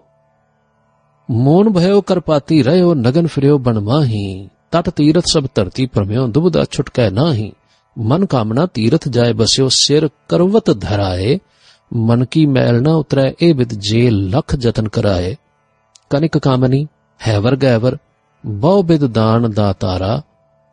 ਮੋਨ 1.28 1.72
ਭਇਓ 1.72 2.00
ਕਰਪਾਤੀ 2.00 2.62
ਰਹਿਓ 2.62 2.94
ਨਗਨ 2.96 3.26
ਫਿਰਿਓ 3.26 3.58
ਬਨ 3.58 3.80
ਮਾਹੀ 3.80 4.48
ਤਟ 4.72 4.88
ਤੀਰਥ 4.90 5.26
ਸਭ 5.26 5.46
ਧਰਤੀ 5.54 5.86
ਪਰਮਿਓ 5.86 6.26
ਦੁਬਦਾ 6.26 6.64
ਛੁਟਕੈ 6.70 7.10
ਨਾਹੀ 7.10 7.52
ਮਨ 7.98 8.26
ਕਾਮਨਾ 8.26 8.66
ਤੀਰਥ 8.66 9.08
ਜਾਏ 9.08 9.32
ਬਸਿਓ, 9.32 9.68
ਸਿਰ 9.68 10.08
ਕਰਵਤ 10.28 10.70
ਧਰਾਏ। 10.70 11.38
ਮਨ 11.94 12.24
ਕੀ 12.24 12.46
ਮੈਲ 12.46 12.82
ਨਾ 12.82 12.94
ਉਤਰੈ, 12.94 13.32
ਇਹ 13.42 13.54
ਵਿਦ 13.54 13.74
ਜੇ 13.74 14.10
ਲਖ 14.10 14.56
ਯਤਨ 14.60 14.88
ਕਰਾਏ। 14.88 15.36
ਕਨਿਕ 16.10 16.38
ਕਾਮਨੀ 16.38 16.86
ਹੈਵਰ 17.28 17.56
ਗੈਵਰ 17.56 17.96
ਬਹੁ 18.46 18.82
ਬਿਦ 18.82 19.06
ਦਾਨ 19.06 19.50
ਦਾਤਾਰਾ 19.50 20.22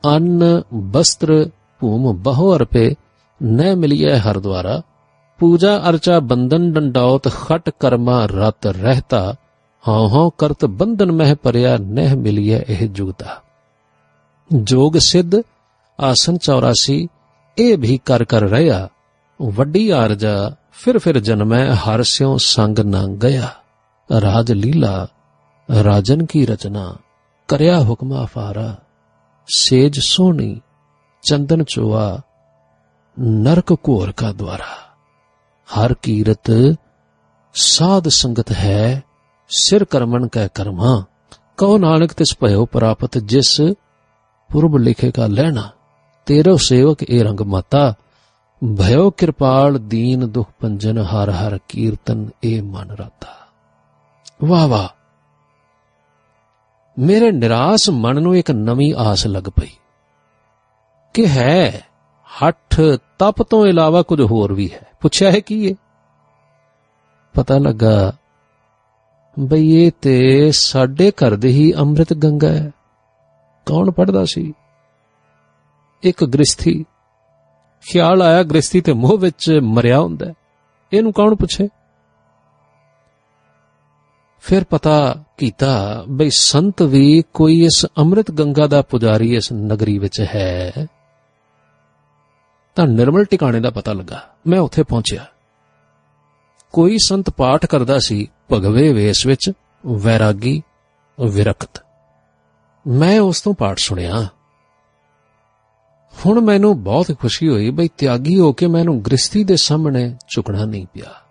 ਅੰਨ, 0.03 0.61
ਬਸਤਰ, 0.73 1.49
ਭੂਮ 1.81 2.11
ਬਹੁ 2.13 2.55
ਅਰਪੇ, 2.55 2.95
ਨਹਿ 3.43 3.75
ਮਿਲਿਐ 3.75 4.17
ਹਰ 4.17 4.39
ਦਵਾਰਾ 4.39 4.81
ਪੂਜਾ 5.39 5.77
ਅਰਚਾ 5.89 6.19
ਬੰਧਨ 6.19 6.71
ਡੰਡੌਤ 6.73 7.27
ਖਟ 7.27 7.69
ਕਰਮਾ 7.79 8.25
ਰਤ 8.25 8.65
ਰਹਿਤਾ। 8.65 9.35
ਹਉ 9.83 10.07
ਹਉ 10.07 10.29
ਕਰਤ 10.29 10.65
ਬੰਧਨ 10.65 11.11
ਮਹਿ 11.11 11.35
ਪਰਿਆ 11.35 11.77
ਨਹਿ 11.77 12.15
ਮਿਲਿਐ 12.15 12.59
ਇਹ 12.69 12.87
ਜੁਗਤਾ 12.89 13.41
ਜੋਗ 14.53 14.97
ਸਿੱਧ 14.97 15.35
ਆਸਨ 15.99 16.37
84 16.43 16.95
ਇਹ 17.57 17.77
ਵੀ 17.77 17.97
ਕਰ 18.05 18.23
ਕਰ 18.23 18.41
ਰਹਾ 18.41 18.87
ਵੱਡੀ 19.39 19.89
ਆਰਜਾ 19.89 20.35
ਫਿਰ 20.73 20.97
ਫਿਰ 20.99 21.19
ਜਨਮੈ 21.19 21.63
ਹਰ 21.75 22.03
ਸਿਉ 22.03 22.37
ਸੰਗ 22.37 22.79
ਨਾ 22.85 23.05
ਗਿਆ 23.21 23.49
ਰਾਜ 24.09 24.51
ਲੀਲਾ 24.51 25.07
ਰਾਜਨ 25.69 26.25
ਕੀ 26.25 26.45
ਰਚਨਾ 26.45 26.95
ਕਰਿਆ 27.49 27.79
ਹੁਕਮਾ 27.79 28.25
ਫਾਰਾ 28.25 28.75
ਸੇਜ 29.49 29.99
ਸੋਹਣੀ 29.99 30.59
ਚੰਦਨ 31.23 31.63
ਚੋਆ 31.63 32.05
ਨਰਕ 33.17 33.73
ਘੋਰ 33.89 34.11
ਕਾ 34.11 34.31
ਦਵਾਰਾ 34.31 34.73
ਹਰ 35.69 35.93
ਕੀਰਤ 36.03 36.51
ਸਾਧ 37.55 38.07
ਸੰਗਤ 38.07 38.51
ਹੈ 38.51 39.01
ਸਿਰ 39.51 39.85
ਕਰਮਨ 39.85 40.27
ਕੈ 40.27 40.47
ਕਰਮਾ 40.47 41.03
ਕਉ 41.57 41.77
ਨਾਨਕ 41.77 42.13
ਤਿਸ 42.13 42.35
ਭਇਓ 42.41 42.65
ਪ੍ਰਾਪਤ 42.65 43.17
ਜਿਸ 43.25 43.59
ਪੁਰਬ 44.49 44.77
ਲਿਖੇ 44.77 45.11
ਕਾ 45.11 45.27
ਲੈਣਾ 45.27 45.69
ਤੇਰੋ 46.25 46.57
ਸੇਵਕ 46.57 47.03
ਇਹ 47.03 47.23
ਰੰਗ 47.23 47.39
ਮਾਤਾ, 47.39 47.93
ਭਇਓ 48.63 49.09
ਕਿਰਪਾਲ 49.09 49.79
ਦੀਨ 49.79 50.27
ਦੁਖ 50.29 50.47
ਪੰਜਨ 50.59 50.97
ਹਰ 50.97 51.29
ਹਰ 51.29 51.59
ਕੀਰਤਨ 51.69 52.29
ਏ 52.45 52.61
ਮਨ 52.61 52.91
ਰਾਤਾ। 52.91 53.27
ਵਾਹ 54.43 54.67
ਵਾਹ। 54.67 54.87
ਮੇਰੇ 56.99 57.31
ਨਿਰਾਸ਼ 57.31 57.89
ਮਨ 57.89 58.21
ਨੂੰ 58.21 58.35
ਇੱਕ 58.35 58.51
ਨਵੀਂ 58.51 58.93
ਆਸ 58.95 59.27
ਲੱਗ 59.27 59.43
ਪਈ 59.43 59.69
ਕਿ 61.13 61.27
ਹੈ, 61.27 61.81
ਹੱਠ 62.43 62.81
ਤਪ 63.19 63.43
ਤੋਂ 63.43 63.65
ਇਲਾਵਾ 63.65 64.01
ਕੁਝ 64.01 64.21
ਹੋਰ 64.21 64.53
ਵੀ 64.53 64.71
ਹੈ। 64.73 64.87
ਪੁੱਛਿਆ 65.01 65.31
ਹੈ 65.31 65.39
ਕੀ 65.39 65.69
ਹੈ 65.69 65.75
ਪਤਾ 67.33 67.57
ਲੱਗਾ, 67.57 68.13
ਬਈ 69.39 69.71
ਇਹ 69.71 69.91
ਤੇ 70.01 70.51
ਸਾਡੇ 70.51 71.11
ਘਰ 71.11 71.35
ਦੇ 71.35 71.49
ਹੀ 71.49 71.73
ਅੰਮ੍ਰਿਤ 71.73 72.13
ਗੰਗਾ 72.13 72.49
ਹੈ। 72.49 72.71
ਕੌਣ 73.65 73.91
ਪੜਦਾ 73.91 74.25
ਸੀ? 74.25 74.53
ਇੱਕ 76.05 76.25
ਗ੍ਰਸਥੀ। 76.25 76.85
ਖਿਆਲ 77.91 78.21
ਆਇਆ 78.21 78.43
ਗ੍ਰਸਥੀ 78.43 78.81
ਤੇ 78.81 78.93
ਮੋਹ 78.93 79.17
ਵਿੱਚ 79.17 79.59
ਮਰਿਆ 79.63 79.99
ਹੁੰਦਾ 79.99 80.33
ਇਹਨੂੰ 80.93 81.13
ਕੌਣ 81.13 81.35
ਪੁੱਛੇ? 81.35 81.69
ਫਿਰ 84.41 84.63
ਪਤਾ 84.63 85.23
ਕੀਤਾ 85.37 86.03
ਬਈ 86.09 86.29
ਸੰਤ 86.29 86.81
ਵੀ 86.81 87.23
ਕੋਈ 87.33 87.65
ਇਸ 87.65 87.85
ਅੰਮ੍ਰਿਤ 87.97 88.31
ਗੰਗਾ 88.31 88.67
ਦਾ 88.67 88.81
ਪੁਜਾਰੀ 88.81 89.35
ਇਸ 89.35 89.53
ਨਗਰੀ 89.53 89.97
ਵਿੱਚ 89.97 90.21
ਹੈ। 90.21 90.71
ਤਾਂ 92.75 92.87
ਨਿਰਮਲ 92.87 93.25
ਟਿਕਾਣੇ 93.25 93.59
ਦਾ 93.59 93.69
ਪਤਾ 93.69 93.93
ਲੱਗਾ। 93.93 94.23
ਮੈਂ 94.47 94.59
ਉੱਥੇ 94.59 94.83
ਪਹੁੰਚਿਆ। 94.83 95.25
ਕੋਈ 96.73 96.97
ਸੰਤ 97.05 97.29
ਪਾਠ 97.29 97.65
ਕਰਦਾ 97.65 97.99
ਸੀ, 97.99 98.27
ਭਗਵੇ 98.53 98.93
ਵੇਸ 98.93 99.25
ਵਿੱਚ 99.25 99.51
ਵੈਰਾਗੀ, 99.85 100.63
ਵਿਰਕਤ। 101.19 101.83
ਮੈਂ 102.87 103.19
ਉਸ 103.19 103.41
ਤੋਂ 103.41 103.53
ਪਾਠ 103.53 103.77
ਸੁਣਿਆ। 103.77 104.27
ਹੁਣ 106.25 106.41
ਮੈਨੂੰ 106.41 106.83
ਬਹੁਤ 106.83 107.15
ਖੁਸ਼ੀ 107.19 107.49
ਹੋਈ 107.49 107.69
ਬਈ 107.69 107.87
ਤਿਆਗੀ 107.87 108.39
ਹੋ 108.39 108.53
ਕੇ 108.53 108.67
ਮੈਨੂੰ 108.67 109.01
ਗ੍ਰਸਤੀ 109.01 109.43
ਦੇ 109.43 109.55
ਸਾਹਮਣੇ 109.55 110.17
ਝੁਕਣਾ 110.27 110.65
ਨਹੀਂ 110.65 110.85
ਪਿਆ। 110.85 111.21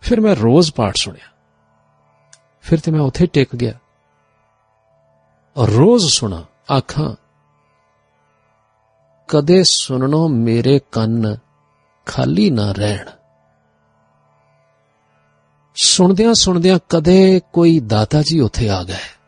ਫਿਰ 0.00 0.20
ਮੈਂ 0.20 0.36
ਰੋਜ਼ 0.36 0.72
ਪਾਠ 0.72 0.96
ਸੁਣਿਆ। 0.96 1.28
ਫਿਰ 2.60 2.80
ਤੇ 2.80 2.92
ਮੈਂ 2.92 3.00
ਉੱਥੇ 3.00 3.26
ਟਿਕ 3.26 3.56
ਗਿਆ। 3.56 3.72
ਔਰ 5.56 5.70
ਰੋਜ਼ 5.70 6.06
ਸੁਣਾ, 6.06 6.44
ਆਖਾਂ, 6.76 7.16
ਕਦੇ 9.28 9.64
ਸੁਣਨੋਂ 9.64 10.28
ਮੇਰੇ 10.28 10.80
ਕੰਨ 10.92 11.36
ਖਾਲੀ 12.06 12.50
ਨਾ 12.50 12.72
ਰਹਿਣ। 12.72 13.06
ਸੁਣਦਿਆਂ 15.76 16.34
ਸੁਣਦਿਆਂ 16.34 16.78
ਕਦੇ 16.88 17.40
ਕੋਈ 17.52 17.80
ਦਾਤਾ 17.80 18.22
ਜੀ 18.22 18.40
ਉੱਥੇ 18.40 18.68
ਆ 18.68 18.84
ਗਏ। 18.84 19.21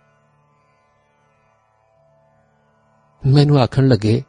ਮੈਨੂੰ 3.27 3.59
ਆਖਣ 3.59 3.89
ਲੱਗੇ 3.89 4.23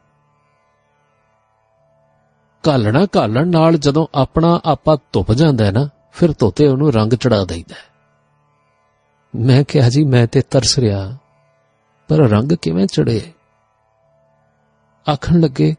ਕਾਲਣਾ 2.62 3.06
ਕਾਲਣ 3.06 3.48
ਨਾਲ 3.48 3.76
ਜਦੋਂ 3.76 4.06
ਆਪਣਾ 4.14 4.60
ਆਪਾ 4.64 4.98
ਧੁੱਪ 5.12 5.32
ਜਾਂਦਾ 5.32 5.64
ਹੈ 5.64 5.72
ਨਾ, 5.72 5.88
ਫਿਰ 6.12 6.32
ਤੋਤੇ 6.32 6.68
ਉਹਨੂੰ 6.68 6.92
ਰੰਗ 6.92 7.12
ਚੜਾ 7.12 7.44
ਦਈਦਾ 7.44 7.74
ਮੈਂ 9.36 9.64
ਕਿਹਾ, 9.68 9.88
ਜੀ, 9.88 10.04
ਮੈਂ 10.04 10.26
ਤੇ 10.26 10.40
ਤਰਸ 10.40 10.78
ਰਿਹਾ, 10.78 11.16
ਪਰ 12.08 12.16
ਰੰਗ 12.16 12.52
ਕਿਵੇਂ 12.52 12.86
ਚੜੇ? 12.86 13.32
ਆਖਣ 15.12 15.40
ਲੱਗੇ, 15.40 15.74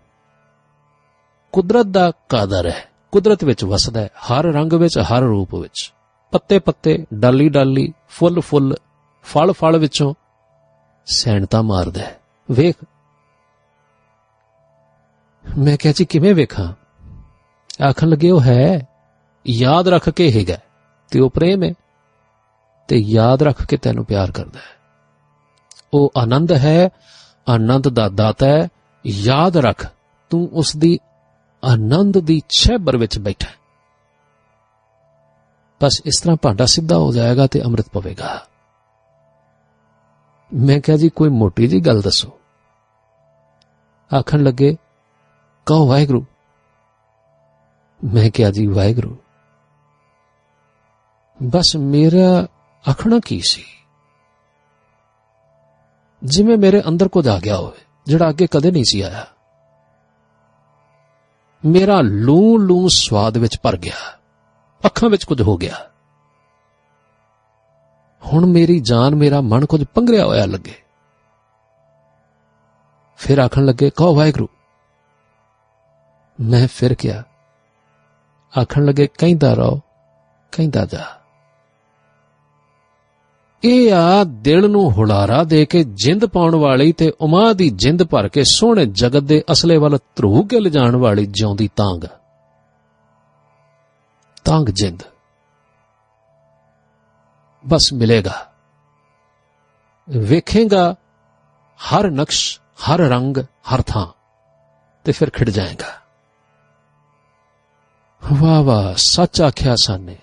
ਕੁਦਰਤ 1.51 1.85
ਦਾ 1.85 2.11
ਕਾਦਰ 2.29 2.69
ਹੈ, 2.69 2.89
ਕੁਦਰਤ 3.11 3.43
ਵਿੱਚ 3.43 3.63
ਵਸਦਾ 3.63 4.01
ਹੈ, 4.01 4.09
ਹਰ 4.17 4.45
ਰੰਗ 4.45 4.73
ਵਿੱਚ, 4.73 4.99
ਹਰ 4.99 5.21
ਰੂਪ 5.21 5.55
ਵਿੱਚ। 5.55 5.93
ਪੱਤੇ 6.31 6.59
ਪੱਤੇ 6.59 7.05
ਡਾਲੀ 7.13 7.49
ਡਾਲੀ 7.49 7.93
ਫੁੱਲ 8.09 8.39
ਫੁੱਲ 8.39 8.75
ਫਲ 9.23 9.51
ਫਲ 9.51 9.77
ਵਿੱਚੋਂ 9.77 10.13
ਸੈਣਤਾ 11.05 11.61
ਮਾਰਦਾ 11.61 12.01
ਹੈ। 12.01 12.19
ਵੇਖ 12.51 12.75
ਮੈਂ 15.57 15.77
ਕਿਹਾ 15.77 15.93
ਜੀ, 15.97 16.05
ਕਿਵੇਂ 16.05 16.35
ਵੇਖਾਂ? 16.35 16.73
ਆਖਣ 17.83 18.07
ਲੱਗੇ, 18.07 18.31
ਉਹ 18.31 18.41
ਹੈ, 18.41 18.87
ਯਾਦ 19.47 19.87
ਰੱਖ 19.87 20.09
ਕੇ 20.09 20.31
ਹੈਗਾ 20.31 20.57
ਤੇ 21.11 21.19
ਉਹ 21.19 21.29
ਪ੍ਰੇਮ 21.29 21.63
ਹੈ, 21.63 21.73
ਤੇ 22.87 22.97
ਯਾਦ 22.97 23.43
ਰੱਖ 23.43 23.65
ਕੇ 23.65 23.77
ਤੈਨੂੰ 23.77 24.05
ਪਿਆਰ 24.05 24.31
ਕਰਦਾ 24.31 24.59
ਹੈ। 24.59 24.77
ਉਹ 25.93 26.13
ਆਨੰਦ 26.17 26.51
ਹੈ, 26.51 26.89
ਆਨੰਦ 27.49 27.89
ਦਾ 27.89 28.09
ਦਾਤਾ 28.09 28.47
ਹੈ, 28.47 28.69
ਯਾਦ 29.05 29.57
ਰੱਖ, 29.57 29.91
ਤੂੰ 30.29 30.49
ਉਸ 30.53 30.77
ਦੀ 30.77 30.99
ਆਨੰਦ 31.63 32.19
ਦੀ 32.19 32.41
ਛੇਬਰ 32.57 32.97
ਵਿੱਚ 32.97 33.19
ਬੈਠਾ 33.19 33.57
ਬਸ 35.83 36.01
ਇਸ 36.05 36.19
ਤਰ੍ਹਾਂ 36.21 36.37
ਭਾਂਡਾ 36.41 36.65
ਸਿੱਧਾ 36.65 36.97
ਹੋ 36.97 37.13
ਜਾਏਗਾ 37.13 37.47
ਤੇ 37.47 37.61
ਅੰਮ੍ਰਿਤ 37.61 37.85
ਪਵੇਗਾ। 37.93 38.45
ਮੈਂ 40.53 40.81
ਕਿਹਾ 40.81 40.97
ਜੀ, 40.97 41.09
ਕੋਈ 41.09 41.29
ਮੋਟੀ 41.29 41.67
ਜੀ 41.67 41.79
ਗੱਲ 41.79 42.01
ਦੱਸੋ। 42.01 42.39
ਆਖਣ 44.19 44.43
ਲੱਗੇ 44.43 44.77
ਕਹੋ 45.67 45.87
ਵਾਹਿਗੁਰੂ। 45.87 46.25
ਮੈਂ 48.01 48.29
ਕਿਹਾ 48.31 48.49
ਜੀ, 48.51 48.65
ਵਾਹਿਗੁਰੂ, 48.67 49.15
ਬਸ 51.39 51.75
ਮੇਰਾ 51.75 52.47
ਆਖਣਾ 52.85 53.19
ਕੀ 53.25 53.41
ਸੀ? 53.45 53.63
ਜਿਵੇਂ 56.23 56.57
ਮੇਰੇ 56.57 56.81
ਅੰਦਰ 56.87 57.07
ਕੁਝ 57.07 57.27
ਆ 57.27 57.39
ਗਿਆ 57.39 57.57
ਹੋਵੇ, 57.57 57.81
ਜਿਹੜਾ 58.07 58.29
ਅੱਗੇ 58.29 58.47
ਕਦੇ 58.47 58.71
ਨਹੀਂ 58.71 58.83
ਸੀ 58.87 59.01
ਆਇਆ। 59.01 59.25
ਮੇਰਾ 61.63 61.99
ਲੂ 62.01 62.57
ਲੂ 62.57 62.87
ਸਵਾਦ 62.87 63.37
ਵਿੱਚ 63.37 63.59
ਭਰ 63.63 63.77
ਗਿਆ, 63.77 63.99
ਅੱਖਾਂ 64.83 65.09
ਵਿੱਚ 65.09 65.23
ਕੁਝ 65.23 65.41
ਹੋ 65.41 65.57
ਗਿਆ। 65.57 65.75
ਹੁਣ 68.23 68.45
ਮੇਰੀ 68.45 68.79
ਜਾਨ, 68.79 69.15
ਮੇਰਾ 69.15 69.41
ਮਨ 69.41 69.65
ਕੁਝ 69.65 69.83
ਪੰਗਰਿਆ 69.83 70.25
ਹੋਇਆ 70.25 70.45
ਲੱਗੇ। 70.45 70.75
ਫਿਰ 73.19 73.37
ਆਖਣ 73.37 73.65
ਲੱਗੇ, 73.65 73.89
ਕਹੋ 73.89 74.15
ਵਾਹਿਗੁਰੂ 74.15 74.47
ਮੈਂ 76.41 76.67
ਫਿਰ 76.67 76.93
ਕਿਹਾ, 76.93 77.23
ਆਖਣ 78.61 78.85
ਲੱਗੇ, 78.85 79.07
ਕਹਿੰਦਾ 79.07 79.53
ਰਹੋ, 79.53 79.81
ਕਹਿੰਦਾ 80.51 80.85
ਜਾ। 80.85 81.05
ਇਹ 83.63 83.93
ਆ 83.93 84.23
ਦਿਲ 84.23 84.69
ਨੂੰ 84.69 84.91
ਹੁਲਾਰਾ 84.91 85.43
ਦੇ 85.43 85.65
ਕੇ 85.65 85.83
ਜਿੰਦ 85.83 86.25
ਪਾਉਣ 86.25 86.55
ਵਾਲੀ 86.55 86.93
ਤੇ 86.93 87.13
ਉਮਾ 87.21 87.53
ਦੀ 87.53 87.69
ਜਿੰਦ 87.69 88.03
ਭਰ 88.03 88.27
ਕੇ 88.27 88.43
ਸੋਹਣੇ 88.43 88.85
ਜਗਤ 88.85 89.23
ਦੇ 89.23 89.43
ਅਸਲੇ 89.51 89.77
ਵੱਲ 89.77 89.99
ਧਰੂ 90.15 90.43
ਕੇ 90.43 90.59
ਲਿਜਾਣ 90.59 90.95
ਵਾਲੀ 90.95 91.25
ਜਿਉਂਦੀ 91.25 91.67
ਤਾਂਗ। 91.67 92.01
ਤਾਂਗ 94.45 94.65
ਜਿੰਦ। 94.65 95.03
ਬਸ 97.67 97.93
ਮਿਲੇਗਾ। 97.93 98.51
ਵੇਖੇਗਾ, 100.09 100.95
ਹਰ 101.77 102.11
ਨਕਸ਼, 102.11 102.59
ਹਰ 102.59 102.99
ਰੰਗ, 102.99 103.37
ਹਰ 103.37 103.81
ਥਾਂ, 103.81 104.07
ਤੇ 105.03 105.11
ਫਿਰ 105.11 105.29
ਖਿੜ 105.29 105.49
ਜਾਏਗਾ। 105.49 106.06
ਵਾਹ 108.39 108.63
ਵਾਹ 108.63 108.93
ਸੱਚ 108.97 109.41
ਆਖਿਆ 109.41 109.75
ਸਾਨੇ। 109.75 110.17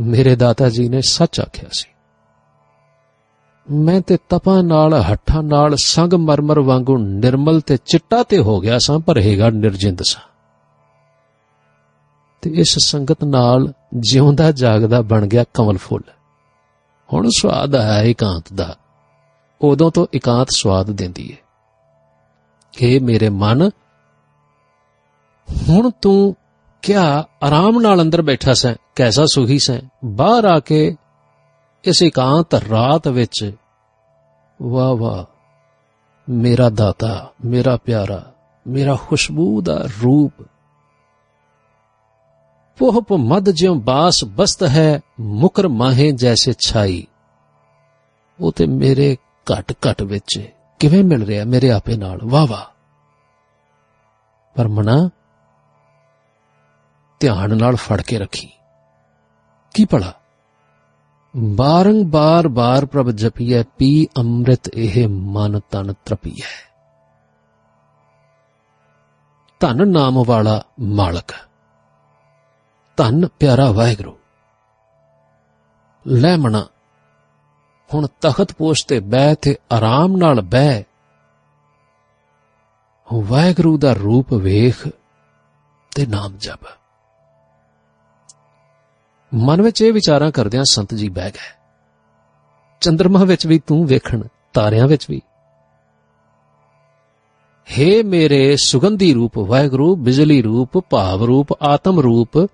ਮੇਰੇ 0.00 0.36
ਦਾਤਾ 0.36 0.68
ਜੀ 0.68 0.88
ਨੇ 0.88 1.00
ਸੱਚ 1.02 1.40
ਆਖਿਆ 1.40 1.68
ਸੀ। 1.72 1.94
ਮੈਂ 3.74 4.00
ਤੇ 4.00 4.18
ਤਪਾਂ 4.28 4.62
ਨਾਲ, 4.62 5.02
ਹੱਠਾਂ 5.12 5.42
ਨਾਲ, 5.42 5.76
ਸੰਗ 5.76 6.12
ਮਰਮਰ 6.12 6.60
ਵਾਂਗੂ 6.60 6.98
ਨਿਰਮਲ 6.98 7.60
ਤੇ 7.60 7.76
ਚਿੱਟਾ 7.76 8.22
ਤੇ 8.22 8.38
ਹੋ 8.38 8.60
ਗਿਆ 8.60 8.78
ਸਾਂ 8.78 8.98
ਪਰਹੇਗਾ 8.98 9.50
ਨਿਰਜਿੰਦ 9.50 10.02
ਸਾਂ। 10.02 10.22
ਤੇ 12.42 12.50
ਇਸ 12.50 12.78
ਸੰਗਤ 12.78 13.24
ਨਾਲ 13.24 13.72
ਜਿਉਂਦਾ 13.94 14.52
ਜਾਗਦਾ 14.52 15.00
ਬਣ 15.00 15.26
ਗਿਆ 15.26 15.44
ਕਮਲ 15.54 15.76
ਫੁੱਲ। 15.76 16.10
ਹੁਣ 17.12 17.28
ਸਵਾਦ 17.38 17.74
ਆਇਆ 17.74 18.02
ਇਕਾਂਤ 18.02 18.52
ਦਾ। 18.52 18.76
ਉਦੋਂ 19.60 19.90
ਤੋਂ 19.90 20.06
ਇਕਾਂਤ 20.14 20.48
ਸਵਾਦ 20.50 20.90
ਦਿੰਦੀ 20.90 21.32
ਹੈ 21.32 21.36
ਕਿ 22.72 22.98
ਮੇਰੇ 22.98 23.28
ਮਨ, 23.28 23.70
ਹੁਣ 25.68 25.90
ਤੂੰ 26.02 26.36
ਕਿਆ 26.84 27.24
ਆਰਾਮ 27.42 27.80
ਨਾਲ 27.80 28.02
ਅੰਦਰ 28.02 28.22
ਬੈਠਾ 28.22 28.52
ਸੈਂ, 28.52 28.74
ਕੈਸਾ 28.94 29.24
ਸੁਖੀ 29.26 29.58
ਸੈਂ? 29.58 29.80
ਬਾਹਰ 30.04 30.44
ਆ 30.44 30.60
ਕੇ 30.60 30.96
ਇਸ 31.84 32.02
ਇਕਾਂਤ 32.02 32.54
ਰਾਤ 32.54 33.08
ਵਿੱਚ, 33.08 33.52
ਵਾਹ 34.62 34.96
ਵਾਹ, 34.96 35.24
ਮੇਰਾ 36.28 36.68
ਦਾਤਾ, 36.68 37.32
ਮੇਰਾ 37.44 37.76
ਪਿਆਰਾ, 37.76 38.32
ਮੇਰਾ 38.66 38.94
ਖੁਸ਼ਬੂ 38.94 39.62
ਦਾ 39.62 39.86
ਰੂਪ 40.04 40.32
ਪੋਹਪ 42.78 43.12
ਮਦ 43.12 43.50
ਜਿਉ 43.50 43.74
ਬਾਸ 43.74 44.24
ਬਸਤ 44.24 44.62
ਹੈ, 44.62 45.00
ਮੁਕਰ 45.20 45.68
ਮਾਹੇ 45.68 46.12
ਜੈਸੇ 46.12 46.52
ਛਾਈ। 46.60 47.06
ਉਹ 48.40 48.52
ਤੇ 48.52 48.66
ਮੇਰੇ 48.66 49.16
ਘਟ 49.52 49.72
ਘਟ 49.72 50.02
ਵਿੱਚ 50.02 50.48
ਕਿਵੇਂ 50.78 51.04
ਮਿਲ 51.04 51.22
ਰਿਹਾ 51.24 51.44
ਮੇਰੇ 51.44 51.70
ਆਪੇ 51.70 51.96
ਨਾਲ? 51.96 52.18
ਵਾਹ 52.24 52.46
ਵਾਹ। 52.46 52.64
ਪਰ 54.56 54.68
ਮਨਾ 54.68 55.10
ਧਿਆਨ 57.24 57.56
ਨਾਲ 57.56 57.76
ਫੜ 57.76 58.00
ਕੇ 58.02 58.18
ਰੱਖੀ। 58.18 58.46
ਕੀ 59.74 59.84
ਭਲਾ? 59.84 60.12
ਬਾਰੰਬਾਰ 61.36 62.48
ਬਾਰ 62.48 62.84
ਪ੍ਰਭ 62.86 63.10
ਜਪੀਐ, 63.10 63.62
ਪੀ 63.78 64.08
ਅੰਮ੍ਰਿਤ 64.16 64.68
ਇਹ 64.68 65.08
ਮਨ 65.08 65.60
ਤਨ 65.70 65.92
ਤ੍ਰਪੀਐ। 66.04 66.50
ਧਨ 69.60 69.88
ਨਾਮ 69.88 70.22
ਵਾਲਾ 70.26 70.62
ਮਾਲਕ, 70.80 71.32
ਧਨ 72.96 73.26
ਪਿਆਰਾ 73.28 73.70
ਵਾਹਿਗੁਰੂ, 73.70 74.16
ਲੈ 76.06 76.36
ਮਣਾ, 76.36 76.66
ਹੁਣ 77.90 78.06
ਤਖਤ 78.20 78.52
ਪੋਸ਼ 78.52 78.86
ਤੇ 78.86 79.00
ਬਹਿ 79.00 79.34
ਤੇ 79.34 79.56
ਆਰਾਮ 79.72 80.16
ਨਾਲ 80.16 80.40
ਬਹਿ। 80.40 80.82
ਵਾਹਿਗੁਰੂ 83.12 83.76
ਦਾ 83.78 83.92
ਰੂਪ 83.92 84.34
ਵੇਖ 84.34 84.88
ਤੇ 85.94 86.06
ਨਾਮ 86.06 86.36
ਜਪ। 86.38 86.83
ਮਨ 89.34 89.62
ਵਿੱਚ 89.62 89.82
ਇਹ 89.82 89.92
ਵਿਚਾਰਾਂ 89.92 90.30
ਕਰਦਿਆਂ 90.30 90.64
ਸੰਤ 90.64 90.94
ਜੀ 90.94 91.08
ਬਹਿ 91.08 91.30
ਗਏ। 91.30 91.60
ਚੰਦਰਮਾ 92.80 93.24
ਵਿੱਚ 93.24 93.46
ਵੀ 93.46 93.62
ਤੂੰ 93.66 93.86
ਵੇਖਣ, 93.86 94.22
ਤਾਰਿਆਂ 94.52 94.88
ਵਿੱਚ 94.88 95.06
ਵੀ। 95.10 95.22
ਹੇ 97.78 98.02
ਮੇਰੇ 98.02 98.56
ਸੁਗੰਧੀ 98.56 99.14
ਰੂਪ 99.14 99.38
ਵਾਹਿਗੁਰੂ, 99.38 99.96
ਬਿਜਲੀ 99.96 100.42
ਰੂਪ, 100.42 100.78
ਭਾਵ 100.78 101.24
ਰੂਪ, 101.24 101.62
ਆਤਮ 101.62 102.00
ਰੂਪ 102.00 102.46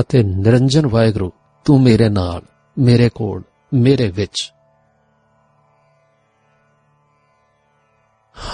ਅਤੇ 0.00 0.22
ਨਿਰੰਜਨ 0.22 0.86
ਵਾਹਿਗੁਰੂ, 0.86 1.32
ਤੂੰ 1.64 1.82
ਮੇਰੇ 1.82 2.08
ਨਾਲ, 2.08 2.42
ਮੇਰੇ 2.78 3.08
ਕੋਲ, 3.08 3.42
ਮੇਰੇ 3.74 4.08
ਵਿੱਚ। 4.08 4.52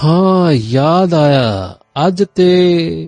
ਹਾਂ, 0.03 0.51
ਯਾਦ 0.51 1.13
ਆਇਆ, 1.13 1.77
ਅੱਜ 2.07 2.23
ਤੇ 2.35 3.07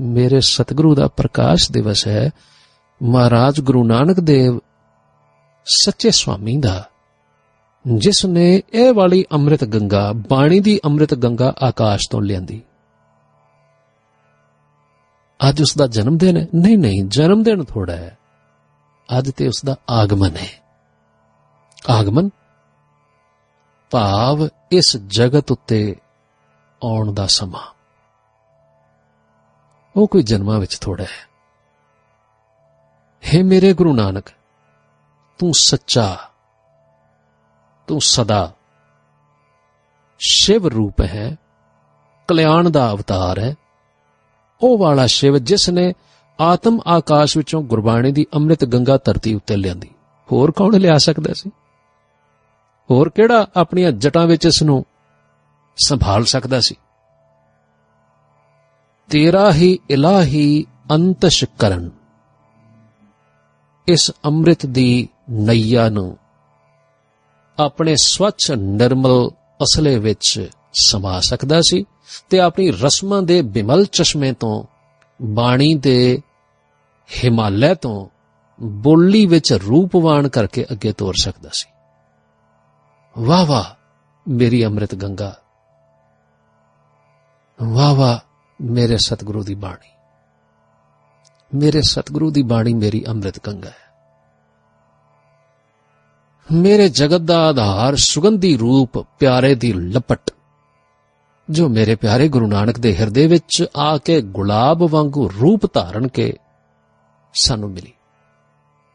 ਮੇਰੇ 0.00 0.40
ਸਤਿਗੁਰੂ 0.40 0.94
ਦਾ 0.94 1.08
ਪ੍ਰਕਾਸ਼ 1.08 1.72
ਦਿਵਸ 1.72 2.08
ਹੈ। 2.08 2.30
ਮਹਾਰਾਜ 3.02 3.60
ਗੁਰੂ 3.60 3.84
ਨਾਨਕ 3.84 4.20
ਦੇਵ 4.20 4.58
ਸੱਚੇ 5.66 6.10
ਸੁਆਮੀ 6.10 6.56
ਦਾ, 6.56 6.88
ਜਿਸ 7.94 8.24
ਨੇ 8.24 8.62
ਇਹ 8.72 8.94
ਵਾਲੀ 8.94 9.24
ਅੰਮ੍ਰਿਤ 9.32 9.64
ਗੰਗਾ, 9.64 10.12
ਬਾਣੀ 10.12 10.60
ਦੀ 10.60 10.80
ਅੰਮ੍ਰਿਤ 10.84 11.14
ਗੰਗਾ 11.14 11.54
ਆਕਾਸ਼ 11.62 12.02
ਤੋਂ 12.10 12.22
ਲਿਆਂਦੀ। 12.22 12.62
ਅੱਜ 15.48 15.60
ਉਸ 15.60 15.74
ਦਾ 15.78 15.86
ਜਨਮ 15.86 16.18
ਦਿਨ 16.18 16.36
ਹੈ। 16.36 16.46
ਨਹੀਂ 16.54 16.78
ਨਹੀਂ, 16.78 17.04
ਜਨਮ 17.04 17.42
ਦਿਨ 17.42 17.64
ਥੋੜਾ 17.64 17.96
ਹੈ। 17.96 18.18
ਅੱਜ 19.18 19.30
ਤੇ 19.30 19.48
ਉਸ 19.48 19.62
ਦਾ 19.64 19.76
ਆਗਮਨ 19.90 20.36
ਹੈ। 20.36 20.64
ਆਗਮਨ? 21.90 22.30
ਭਾਵ 23.90 24.48
ਇਸ 24.72 24.96
ਜਗਤ 24.96 25.52
ਉੱਤੇ 25.52 25.96
ਆਉਣ 26.84 27.14
ਦਾ 27.14 27.26
ਸਮਾਂ। 27.26 27.74
ਉਹ 29.96 30.08
ਕੋਈ 30.08 30.22
ਜਨਮਾਂ 30.22 30.58
ਵਿੱਚ 30.58 30.78
ਥੋੜਾ 30.78 31.04
ਹੈ। 31.04 31.35
हे 33.26 33.46
ਮੇਰੇ 33.46 33.74
ਗੁਰੂ 33.74 33.94
ਨਾਨਕ, 33.94 34.24
ਤੂੰ 35.38 35.52
ਸੱਚਾ, 35.54 36.16
ਤੂੰ 37.86 38.00
ਸਦਾ 38.00 38.52
ਸ਼ਿਵ 40.18 40.66
ਰੂਪ 40.66 41.00
ਹੈ, 41.00 41.36
ਕਲਿਆਣ 42.28 42.70
ਦਾ 42.70 42.90
ਅਵਤਾਰ 42.90 43.38
ਹੈ। 43.38 43.54
ਉਹ 44.60 44.78
ਵਾਲਾ 44.78 45.06
ਸ਼ਿਵ 45.06 45.38
ਜਿਸ 45.38 45.70
ਨੇ 45.70 45.92
ਆਤਮ 46.40 46.80
ਆਕਾਸ਼ 46.86 47.36
ਵਿੱਚੋਂ 47.36 47.62
ਗੁਰਬਾਣੀ 47.62 48.12
ਦੀ 48.12 48.26
ਅੰਮ੍ਰਿਤ 48.34 48.64
ਗੰਗਾ 48.64 48.98
ਧਰਤੀ 49.04 49.34
ਉੱਤੇ 49.34 49.56
ਲਿਆਂਦੀ। 49.56 49.90
ਹੋਰ 50.32 50.50
ਕੌਣ 50.50 50.74
ਲਿਆ 50.74 50.98
ਸਕਦਾ 50.98 51.32
ਸੀ? 51.32 51.50
ਹੋਰ 52.90 53.08
ਕਿਹੜਾ 53.08 53.46
ਆਪਣੀਆਂ 53.56 53.92
ਜਟਾਂ 53.92 54.26
ਵਿੱਚ 54.26 54.46
ਇਸ 54.46 54.62
ਨੂੰ 54.62 54.84
ਸੰਭਾਲ 55.76 56.24
ਸਕਦਾ 56.24 56.60
ਸੀ? 56.60 56.74
ਤੇਰਾ 59.10 59.52
ਹੀ 59.52 59.78
ਇਲਾਹੀ 59.90 60.66
ਅੰਤਸ਼ 60.90 61.44
ਕਰਨ 61.58 61.90
ਇਸ 63.88 64.10
ਅੰਮ੍ਰਿਤ 64.24 64.66
ਦੀ 64.66 65.08
ਨਈਆ 65.30 65.88
ਨੂੰ 65.88 66.18
ਆਪਣੇ 67.58 67.96
ਸਵੱਛ, 67.96 68.50
ਨਿਰਮਲ 68.50 69.30
ਅਸਲੇ 69.62 69.98
ਵਿੱਚ 69.98 70.50
ਸਮਾ 70.80 71.20
ਸਕਦਾ 71.20 71.60
ਸੀ 71.60 71.84
ਤੇ 72.30 72.40
ਆਪਣੀ 72.40 72.70
ਰਸਮਾਂ 72.70 73.22
ਦੇ 73.22 73.42
ਬਿਮਲ 73.42 73.84
ਚਸ਼ਮੇ 73.84 74.32
ਤੋਂ, 74.32 74.64
ਬਾਣੀ 75.22 75.74
ਦੇ 75.74 76.22
ਹਿਮਾਲੈ 77.24 77.74
ਤੋਂ 77.74 78.06
ਬੋਲੀ 78.62 79.26
ਵਿੱਚ 79.26 79.52
ਰੂਪਵਾਨ 79.52 80.28
ਕਰਕੇ 80.28 80.66
ਅੱਗੇ 80.72 80.92
ਤੋਰ 80.92 81.14
ਸਕਦਾ 81.22 81.50
ਸੀ। 81.52 81.70
ਵਾਹ 83.18 83.46
ਵਾਹ, 83.46 83.64
ਮੇਰੀ 84.30 84.64
ਅੰਮ੍ਰਿਤ 84.64 84.94
ਗੰਗਾ। 84.94 85.38
ਵਾਹ 87.62 87.94
ਵਾਹ, 87.94 88.18
ਮੇਰੇ 88.60 88.96
ਸਤਿਗੁਰੂ 88.96 89.44
ਦੀ 89.44 89.54
ਬਾਣੀ। 89.54 89.95
ਮੇਰੇ 91.54 91.80
ਸਤਿਗੁਰੂ 91.80 92.30
ਦੀ 92.30 92.42
ਬਾਣੀ 92.42 92.74
ਮੇਰੀ 92.74 93.04
ਅੰਮ੍ਰਿਤ 93.08 93.46
ਗੰਗਾ 93.46 93.68
ਹੈ। 93.68 93.86
ਮੇਰੇ 96.52 96.88
ਜਗਤ 96.88 97.20
ਦਾ 97.20 97.48
ਆਧਾਰ 97.48 97.96
ਸੁਗੰਧੀ 97.96 98.56
ਰੂਪ 98.56 98.98
ਪਿਆਰੇ 98.98 99.54
ਦੀ 99.54 99.72
ਲਪਟ, 99.72 100.30
ਜੋ 101.50 101.68
ਮੇਰੇ 101.68 101.94
ਪਿਆਰੇ 101.94 102.28
ਗੁਰੂ 102.28 102.46
ਨਾਨਕ 102.46 102.78
ਦੇ 102.78 102.96
ਹਿਰਦੇ 102.96 103.26
ਵਿੱਚ 103.26 103.64
ਆ 103.76 103.98
ਕੇ 103.98 104.20
ਗੁਲਾਬ 104.22 104.90
ਵਾਂਗੂ 104.90 105.30
ਰੂਪ 105.40 105.74
ਧਾਰਨ 105.74 106.08
ਕੇ 106.08 106.36
ਸਾਨੂੰ 107.34 107.70
ਮਿਲੀ। 107.70 107.92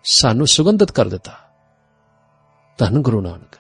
ਸਾਨੂੰ 0.03 0.47
ਸੁਗੰਧਿਤ 0.47 0.91
ਕਰ 0.91 1.07
ਦਿੱਤਾ। 1.07 1.37
ਧੰਨ 2.77 3.01
ਗੁਰੂ 3.01 3.21
ਨਾਨਕ। 3.21 3.57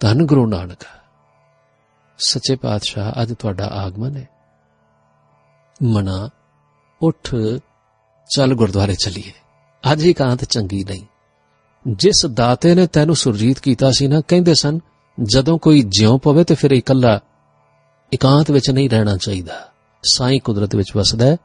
ਧੰਨ 0.00 0.26
ਗੁਰੂ 0.26 0.46
ਨਾਨਕ। 0.46 0.78
ਸੱਚੇ 2.18 2.56
ਪਾਤਸ਼ਾਹ, 2.56 3.22
ਅੱਜ 3.22 3.34
ਤੁਹਾਡਾ 3.38 3.66
ਆਗਮਨ 3.66 4.16
ਹੈ। 4.16 4.28
ਮਨਾ 5.82 6.30
ਉੱਠ, 7.02 7.34
ਚੱਲ 8.36 8.54
ਗੁਰਦੁਆਰੇ 8.54 8.94
ਚੱਲੀਏ। 8.94 9.32
ਅੱਜ 9.92 10.02
ਹੀ 10.02 10.12
ਕਾਂਤ 10.12 10.44
ਚੰਗੀ 10.44 10.84
ਨਹੀਂ। 10.84 11.06
ਜਿਸ 11.88 12.26
ਦਾਤੇ 12.26 12.74
ਨੇ 12.74 12.86
ਤੈਨੂੰ 12.86 13.16
ਸੁਰਜੀਤ 13.16 13.58
ਕੀਤਾ 13.58 13.90
ਸੀ 13.90 14.06
ਨਾ, 14.06 14.20
ਕਹਿੰਦੇ 14.28 14.54
ਸਨ, 14.54 14.78
ਜਦੋਂ 15.22 15.58
ਕੋਈ 15.58 15.82
ਜਿਉ 15.88 16.18
ਪਵੇ 16.18 16.44
ਤੇ 16.44 16.54
ਫਿਰ 16.54 16.70
ਇਕੱਲਾ 16.70 17.20
ਇਕਾਂਤ 18.12 18.50
ਵਿੱਚ 18.50 18.70
ਨਹੀਂ 18.70 18.90
ਰਹਿਣਾ 18.90 19.16
ਚਾਹੀਦਾ। 19.16 19.68
ਸਾਈ 20.02 20.38
ਕੁਦਰਤ 20.38 20.76
ਵਿੱਚ 20.76 20.96
ਵਸਦਾ 20.96 21.26
ਹੈ 21.26 21.36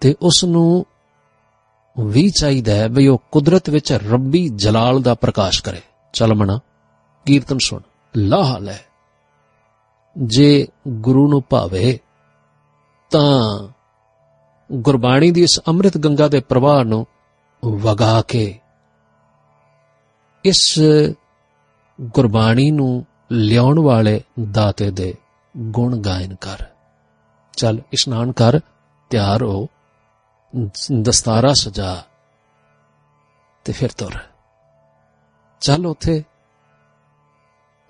ਤੇ 0.00 0.14
ਉਸ 0.22 0.44
ਨੂੰ 0.44 0.86
ਵੀ 2.06 2.30
ਚਾਹੀਦਾ 2.30 2.74
ਹੈ 2.74 2.88
ਵੀ 2.88 3.08
ਉਹ 3.08 3.22
ਕੁਦਰਤ 3.32 3.70
ਵਿੱਚ 3.70 3.92
ਰੱਬੀ 3.92 4.48
ਜਲਾਲ 4.48 5.02
ਦਾ 5.02 5.14
ਪ੍ਰਕਾਸ਼ 5.14 5.62
ਕਰੇ। 5.62 5.80
ਚੱਲ 6.12 6.34
ਮਣਾ 6.34 6.60
ਕੀਰਤਨ 7.24 7.58
ਸੁਣ, 7.64 7.80
ਲਾਹ 8.16 8.60
ਲੈ। 8.60 8.78
ਜੇ 10.18 10.68
ਗੁਰੂ 10.88 11.28
ਨੂੰ 11.28 11.42
ਭਾਵੇ 11.50 11.98
ਤਾਂ 13.10 13.68
ਗੁਰਬਾਣੀ 14.72 15.30
ਦੀ 15.30 15.42
ਇਸ 15.42 15.60
ਅੰਮ੍ਰਿਤ 15.68 15.98
ਗੰਗਾ 15.98 16.28
ਦੇ 16.28 16.40
ਪ੍ਰਵਾਹ 16.40 16.84
ਨੂੰ 16.84 17.06
ਵਗਾ 17.64 18.22
ਕੇ 18.22 18.60
ਇਸ 20.44 20.78
ਗੁਰਬਾਣੀ 22.00 22.70
ਨੂੰ 22.70 23.06
ਲਿਆਉਣ 23.32 23.78
ਵਾਲੇ 23.78 24.24
ਦਾਤੇ 24.50 24.90
ਦੇ 24.90 25.14
ਗੁਣ 25.56 25.98
ਗਾਇਨ 25.98 26.34
ਕਰ। 26.34 26.64
ਚੱਲ 27.52 27.78
ਇਸ਼ਨਾਨ 27.78 28.32
ਕਰ, 28.32 28.60
ਤਿਆਰ 29.10 29.42
ਹੋ, 29.42 29.68
ਦਸਤਾਰਾ 31.02 31.52
ਸਜਾ 31.52 32.02
ਤੇ 33.64 33.72
ਫਿਰ 33.72 33.90
ਤੁਰ। 33.90 34.12
ਚੱਲ 35.60 35.86
ਉਥੇ, 35.86 36.24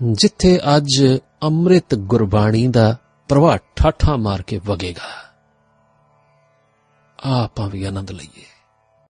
ਜਿੱਥੇ 0.02 0.60
ਅੱਜ 0.76 1.18
ਅੰਮ੍ਰਿਤ 1.42 1.94
ਗੁਰਬਾਣੀ 1.94 2.68
ਦਾ 2.68 2.96
ਪ੍ਰਵਾਹ 3.28 3.58
ਠਾਠਾ 3.76 4.16
ਮਾਰ 4.16 4.42
ਕੇ 4.42 4.60
ਵਗੇਗਾ। 4.66 5.29
ਆਪਾਂ 7.24 7.68
ਵੀ 7.68 7.84
ਆਨੰਦ 7.84 8.10
ਲਈਏ। 8.10 8.59